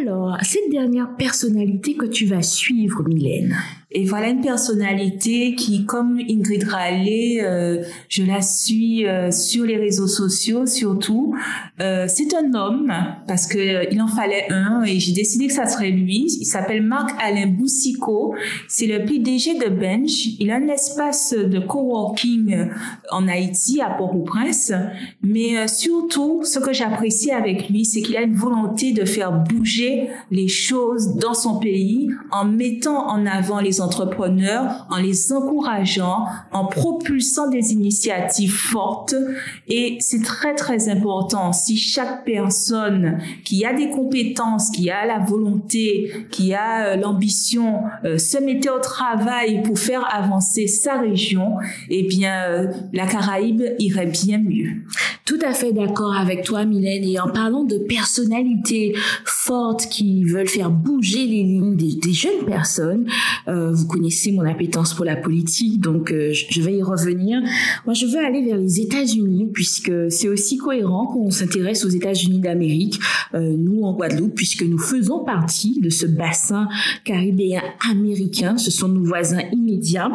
Alors, 0.00 0.36
cette 0.42 0.70
dernière 0.70 1.16
personnalité 1.16 1.94
que 1.94 2.06
tu 2.06 2.26
vas 2.26 2.42
suivre, 2.42 3.02
Mylène, 3.06 3.56
et 3.94 4.04
voilà 4.04 4.28
une 4.28 4.40
personnalité 4.40 5.54
qui, 5.54 5.84
comme 5.84 6.18
Ingrid 6.18 6.64
Raleigh, 6.64 7.40
euh, 7.42 7.82
je 8.08 8.22
la 8.22 8.40
suis 8.40 9.06
euh, 9.06 9.30
sur 9.30 9.64
les 9.64 9.76
réseaux 9.76 10.06
sociaux 10.06 10.66
surtout. 10.66 11.34
Euh, 11.80 12.06
c'est 12.08 12.34
un 12.34 12.54
homme 12.54 12.92
parce 13.26 13.46
que 13.46 13.58
euh, 13.58 13.84
il 13.90 14.00
en 14.00 14.06
fallait 14.06 14.46
un 14.50 14.82
et 14.84 14.98
j'ai 14.98 15.12
décidé 15.12 15.46
que 15.46 15.52
ça 15.52 15.66
serait 15.66 15.90
lui. 15.90 16.26
Il 16.40 16.46
s'appelle 16.46 16.82
Marc-Alain 16.82 17.48
Boussico. 17.48 18.34
C'est 18.68 18.86
le 18.86 19.04
PDG 19.04 19.58
de 19.58 19.68
Bench. 19.68 20.26
Il 20.38 20.50
a 20.50 20.56
un 20.56 20.68
espace 20.68 21.34
de 21.34 21.58
coworking 21.58 22.68
en 23.10 23.28
Haïti 23.28 23.80
à 23.80 23.90
Port-au-Prince. 23.90 24.72
Mais 25.22 25.68
surtout, 25.68 26.42
ce 26.44 26.58
que 26.58 26.72
j'apprécie 26.72 27.30
avec 27.30 27.68
lui, 27.68 27.84
c'est 27.84 28.00
qu'il 28.00 28.16
a 28.16 28.22
une 28.22 28.34
volonté 28.34 28.92
de 28.92 29.04
faire 29.04 29.32
bouger 29.32 30.08
les 30.30 30.48
choses 30.48 31.16
dans 31.16 31.34
son 31.34 31.58
pays 31.58 32.08
en 32.30 32.44
mettant 32.44 33.08
en 33.08 33.26
avant 33.26 33.60
les 33.60 33.81
entrepreneurs 33.82 34.86
en 34.90 34.96
les 34.96 35.32
encourageant, 35.32 36.26
en 36.52 36.66
propulsant 36.66 37.48
des 37.48 37.72
initiatives 37.72 38.54
fortes. 38.54 39.14
Et 39.68 39.96
c'est 40.00 40.22
très, 40.22 40.54
très 40.54 40.88
important. 40.88 41.52
Si 41.52 41.76
chaque 41.76 42.24
personne 42.24 43.18
qui 43.44 43.64
a 43.64 43.72
des 43.72 43.90
compétences, 43.90 44.70
qui 44.70 44.90
a 44.90 45.06
la 45.06 45.18
volonté, 45.18 46.12
qui 46.30 46.54
a 46.54 46.86
euh, 46.86 46.96
l'ambition, 46.96 47.82
euh, 48.04 48.18
se 48.18 48.38
mettait 48.38 48.70
au 48.70 48.78
travail 48.78 49.62
pour 49.62 49.78
faire 49.78 50.06
avancer 50.12 50.66
sa 50.66 51.00
région, 51.00 51.56
eh 51.88 52.02
bien, 52.04 52.44
euh, 52.48 52.66
la 52.92 53.06
Caraïbe 53.06 53.62
irait 53.78 54.06
bien 54.06 54.38
mieux. 54.38 54.82
Tout 55.24 55.38
à 55.44 55.52
fait 55.52 55.72
d'accord 55.72 56.16
avec 56.16 56.44
toi, 56.44 56.64
Mylène. 56.64 57.04
Et 57.04 57.18
en 57.20 57.28
parlant 57.28 57.64
de 57.64 57.78
personnalités 57.78 58.94
fortes 59.24 59.86
qui 59.88 60.24
veulent 60.24 60.48
faire 60.48 60.70
bouger 60.70 61.26
les 61.26 61.42
lignes 61.42 61.76
des, 61.76 62.12
jeunes 62.12 62.44
personnes, 62.46 63.06
vous 63.72 63.86
connaissez 63.86 64.32
mon 64.32 64.44
appétence 64.44 64.94
pour 64.94 65.04
la 65.04 65.16
politique, 65.16 65.80
donc 65.80 66.12
euh, 66.12 66.32
je 66.32 66.62
vais 66.62 66.76
y 66.76 66.82
revenir. 66.82 67.40
Moi, 67.84 67.94
je 67.94 68.06
veux 68.06 68.24
aller 68.24 68.44
vers 68.44 68.56
les 68.56 68.80
États-Unis 68.80 69.48
puisque 69.52 69.92
c'est 70.10 70.28
aussi 70.28 70.56
cohérent 70.56 71.06
qu'on 71.06 71.30
s'intéresse 71.30 71.84
aux 71.84 71.88
États-Unis 71.88 72.40
d'Amérique, 72.40 73.00
euh, 73.34 73.54
nous 73.56 73.82
en 73.82 73.94
Guadeloupe, 73.94 74.34
puisque 74.34 74.62
nous 74.62 74.78
faisons 74.78 75.24
partie 75.24 75.80
de 75.80 75.90
ce 75.90 76.06
bassin 76.06 76.68
caribéen 77.04 77.62
américain. 77.90 78.56
Ce 78.56 78.70
sont 78.70 78.88
nos 78.88 79.04
voisins 79.04 79.42
immédiats. 79.52 80.10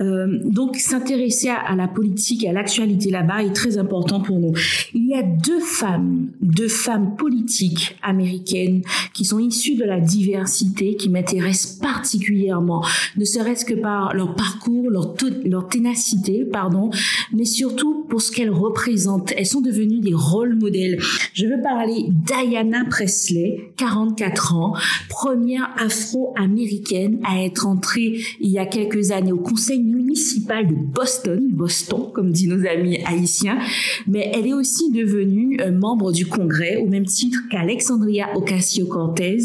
Euh, 0.00 0.38
donc, 0.44 0.76
s'intéresser 0.76 1.48
à 1.48 1.74
la 1.76 1.88
politique 1.88 2.44
et 2.44 2.48
à 2.48 2.52
l'actualité 2.52 3.10
là-bas 3.10 3.42
est 3.42 3.52
très 3.52 3.78
important 3.78 4.20
pour 4.20 4.38
nous. 4.38 4.54
Il 4.94 5.08
y 5.08 5.14
a 5.14 5.22
deux 5.22 5.60
femmes, 5.60 6.28
deux 6.40 6.68
femmes 6.68 7.16
politiques 7.16 7.96
américaines 8.02 8.82
qui 9.12 9.24
sont 9.24 9.38
issues 9.38 9.76
de 9.76 9.84
la 9.84 10.00
diversité, 10.00 10.96
qui 10.96 11.08
m'intéressent 11.08 11.78
particulièrement 11.78 12.84
ne 13.16 13.24
serait-ce 13.24 13.64
que 13.64 13.74
par 13.74 14.14
leur 14.14 14.34
parcours, 14.34 14.90
leur, 14.90 15.68
ténacité, 15.68 16.44
pardon, 16.44 16.90
mais 17.32 17.44
surtout 17.44 18.04
pour 18.08 18.20
ce 18.20 18.32
qu'elles 18.32 18.50
représentent. 18.50 19.32
Elles 19.36 19.46
sont 19.46 19.60
devenues 19.60 20.00
des 20.00 20.14
rôles 20.14 20.54
modèles. 20.56 20.98
Je 21.34 21.46
veux 21.46 21.60
parler 21.62 22.06
Diana 22.08 22.84
Presley, 22.88 23.72
44 23.76 24.54
ans, 24.54 24.74
première 25.08 25.70
afro-américaine 25.78 27.20
à 27.24 27.42
être 27.42 27.66
entrée 27.66 28.20
il 28.40 28.50
y 28.50 28.58
a 28.58 28.66
quelques 28.66 29.10
années 29.10 29.32
au 29.32 29.38
conseil 29.38 29.82
municipal 29.82 30.66
de 30.66 30.74
Boston, 30.74 31.40
Boston, 31.50 32.08
comme 32.12 32.32
dit 32.32 32.48
nos 32.48 32.66
amis 32.66 32.98
haïtiens, 33.04 33.58
mais 34.06 34.30
elle 34.34 34.46
est 34.46 34.52
aussi 34.52 34.90
devenue 34.90 35.58
euh, 35.60 35.70
membre 35.72 36.12
du 36.12 36.26
Congrès 36.26 36.76
au 36.76 36.86
même 36.86 37.06
titre 37.06 37.38
qu'Alexandria 37.50 38.28
Ocasio-Cortez, 38.34 39.38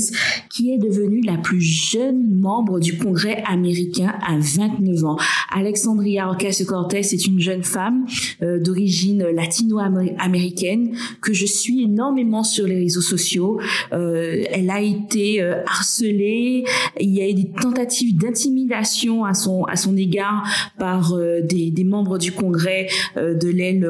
qui 0.50 0.72
est 0.72 0.78
devenue 0.78 1.22
la 1.22 1.38
plus 1.38 1.62
jeune 1.62 2.40
membre 2.40 2.80
du 2.80 2.98
Congrès 2.98 3.37
américain 3.46 4.14
à 4.26 4.38
29 4.38 5.06
ans. 5.06 5.18
Alexandria 5.52 6.30
Ocasio-Cortez 6.32 7.00
est 7.00 7.28
une 7.28 7.40
jeune 7.40 7.64
femme 7.64 8.06
euh, 8.42 8.60
d'origine 8.60 9.24
latino-américaine 9.24 10.96
que 11.22 11.34
je 11.34 11.46
suis 11.46 11.84
énormément 11.84 12.44
sur 12.44 12.66
les 12.66 12.76
réseaux 12.76 13.02
sociaux. 13.02 13.60
Euh, 13.94 14.44
elle 14.52 14.70
a 14.70 14.82
été 14.82 15.42
euh, 15.42 15.64
harcelée, 15.66 16.66
il 17.00 17.14
y 17.14 17.22
a 17.22 17.30
eu 17.30 17.34
des 17.34 17.52
tentatives 17.62 18.18
d'intimidation 18.18 19.24
à 19.24 19.34
son 19.34 19.64
à 19.66 19.76
son 19.76 19.96
égard 19.98 20.44
par 20.78 21.16
des, 21.18 21.72
des, 21.72 21.84
membres 21.84 22.18
du 22.18 22.32
Congrès 22.32 22.88
de 23.16 23.50
l'aile 23.50 23.90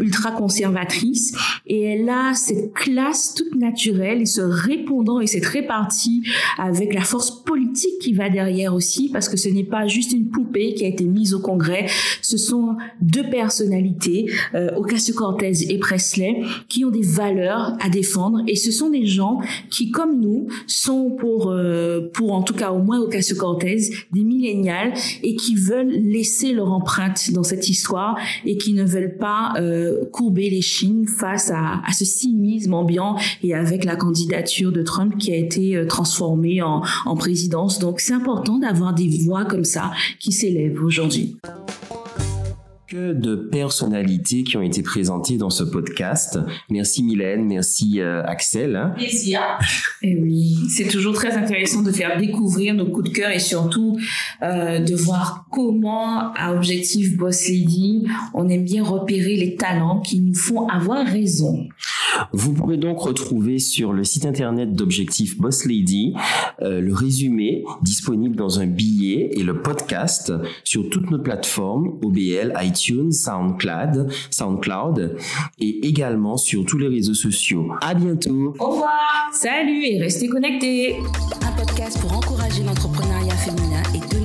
ultra 0.00 0.32
conservatrice 0.32 1.34
et 1.66 1.82
elle 1.82 2.08
a 2.08 2.34
cette 2.34 2.72
classe 2.72 3.34
toute 3.34 3.54
naturelle 3.54 4.22
et 4.22 4.26
ce 4.26 4.40
répondant 4.40 5.20
et 5.20 5.26
cette 5.26 5.46
répartie 5.46 6.22
avec 6.56 6.94
la 6.94 7.02
force 7.02 7.42
politique 7.44 7.98
qui 8.00 8.12
va 8.12 8.28
derrière 8.28 8.74
parce 9.12 9.28
que 9.28 9.36
ce 9.36 9.48
n'est 9.48 9.64
pas 9.64 9.86
juste 9.86 10.12
une 10.12 10.28
poupée 10.28 10.74
qui 10.74 10.84
a 10.84 10.88
été 10.88 11.04
mise 11.04 11.34
au 11.34 11.40
Congrès, 11.40 11.86
ce 12.22 12.36
sont 12.36 12.76
deux 13.00 13.28
personnalités, 13.28 14.30
euh, 14.54 14.70
Ocasio-Cortez 14.76 15.72
et 15.72 15.78
Presley, 15.78 16.42
qui 16.68 16.84
ont 16.84 16.90
des 16.90 17.02
valeurs 17.02 17.76
à 17.80 17.88
défendre 17.88 18.40
et 18.46 18.56
ce 18.56 18.70
sont 18.70 18.90
des 18.90 19.06
gens 19.06 19.40
qui, 19.70 19.90
comme 19.90 20.20
nous, 20.20 20.48
sont 20.66 21.10
pour, 21.10 21.50
euh, 21.50 22.10
pour 22.12 22.32
en 22.32 22.42
tout 22.42 22.54
cas 22.54 22.70
au 22.70 22.82
moins 22.82 23.00
Ocasio-Cortez, 23.00 23.90
des 24.12 24.24
millénials 24.24 24.92
et 25.22 25.36
qui 25.36 25.54
veulent 25.54 25.90
laisser 25.90 26.52
leur 26.52 26.72
empreinte 26.72 27.32
dans 27.32 27.42
cette 27.42 27.68
histoire 27.68 28.18
et 28.44 28.56
qui 28.56 28.72
ne 28.72 28.84
veulent 28.84 29.16
pas 29.18 29.52
euh, 29.56 30.04
courber 30.12 30.50
les 30.50 30.62
chines 30.62 31.06
face 31.06 31.50
à, 31.50 31.80
ce 31.96 32.04
cynisme 32.04 32.74
ambiant 32.74 33.16
et 33.42 33.54
avec 33.54 33.84
la 33.84 33.96
candidature 33.96 34.72
de 34.72 34.82
Trump 34.82 35.16
qui 35.18 35.32
a 35.32 35.36
été 35.36 35.76
euh, 35.76 35.86
transformée 35.86 36.62
en, 36.62 36.82
en 37.06 37.16
présidence. 37.16 37.78
Donc 37.78 38.00
c'est 38.00 38.12
important 38.12 38.57
d'avoir 38.58 38.94
des 38.94 39.08
voix 39.24 39.44
comme 39.44 39.64
ça 39.64 39.92
qui 40.18 40.32
s'élèvent 40.32 40.82
aujourd'hui. 40.82 41.36
Que 42.88 43.12
de 43.12 43.36
personnalités 43.36 44.44
qui 44.44 44.56
ont 44.56 44.62
été 44.62 44.82
présentées 44.82 45.36
dans 45.36 45.50
ce 45.50 45.62
podcast. 45.62 46.38
Merci 46.70 47.02
Mylène, 47.02 47.44
merci 47.44 48.00
euh, 48.00 48.22
Axel. 48.24 48.76
Hein. 48.76 48.94
Plaisir. 48.96 49.40
Et 50.02 50.12
eh 50.16 50.16
oui, 50.16 50.56
c'est 50.70 50.88
toujours 50.88 51.12
très 51.12 51.36
intéressant 51.36 51.82
de 51.82 51.92
faire 51.92 52.18
découvrir 52.18 52.72
nos 52.74 52.86
coups 52.86 53.10
de 53.10 53.14
cœur 53.14 53.30
et 53.30 53.38
surtout 53.38 53.98
euh, 54.42 54.78
de 54.78 54.94
voir 54.94 55.46
comment 55.50 56.32
à 56.32 56.54
Objectif 56.54 57.14
Boss 57.16 57.48
Lady, 57.48 58.06
on 58.32 58.48
aime 58.48 58.64
bien 58.64 58.82
repérer 58.82 59.36
les 59.36 59.56
talents 59.56 60.00
qui 60.00 60.20
nous 60.20 60.34
font 60.34 60.66
avoir 60.68 61.06
raison. 61.06 61.68
Vous 62.32 62.54
pourrez 62.54 62.78
donc 62.78 63.00
retrouver 63.00 63.58
sur 63.58 63.92
le 63.92 64.02
site 64.02 64.24
internet 64.24 64.74
d'Objectif 64.74 65.36
Boss 65.36 65.66
Lady 65.66 66.14
euh, 66.62 66.80
le 66.80 66.94
résumé 66.94 67.64
disponible 67.82 68.34
dans 68.34 68.60
un 68.60 68.66
billet 68.66 69.30
et 69.32 69.42
le 69.42 69.60
podcast 69.60 70.32
sur 70.64 70.88
toutes 70.88 71.10
nos 71.10 71.18
plateformes 71.18 71.98
OBL, 72.02 72.54
iTunes, 72.62 72.77
SoundCloud, 73.10 74.12
SoundCloud 74.30 75.16
et 75.58 75.86
également 75.86 76.36
sur 76.36 76.64
tous 76.64 76.78
les 76.78 76.88
réseaux 76.88 77.14
sociaux. 77.14 77.72
À 77.80 77.94
bientôt. 77.94 78.54
Au 78.58 78.70
revoir. 78.70 79.30
Salut 79.32 79.84
et 79.84 80.00
restez 80.00 80.28
connectés. 80.28 80.96
Un 81.42 81.52
podcast 81.52 82.00
pour 82.00 82.12
encourager 82.12 82.62
l'entrepreneuriat 82.62 83.36
féminin 83.36 83.82
et 83.94 83.98
de. 83.98 84.17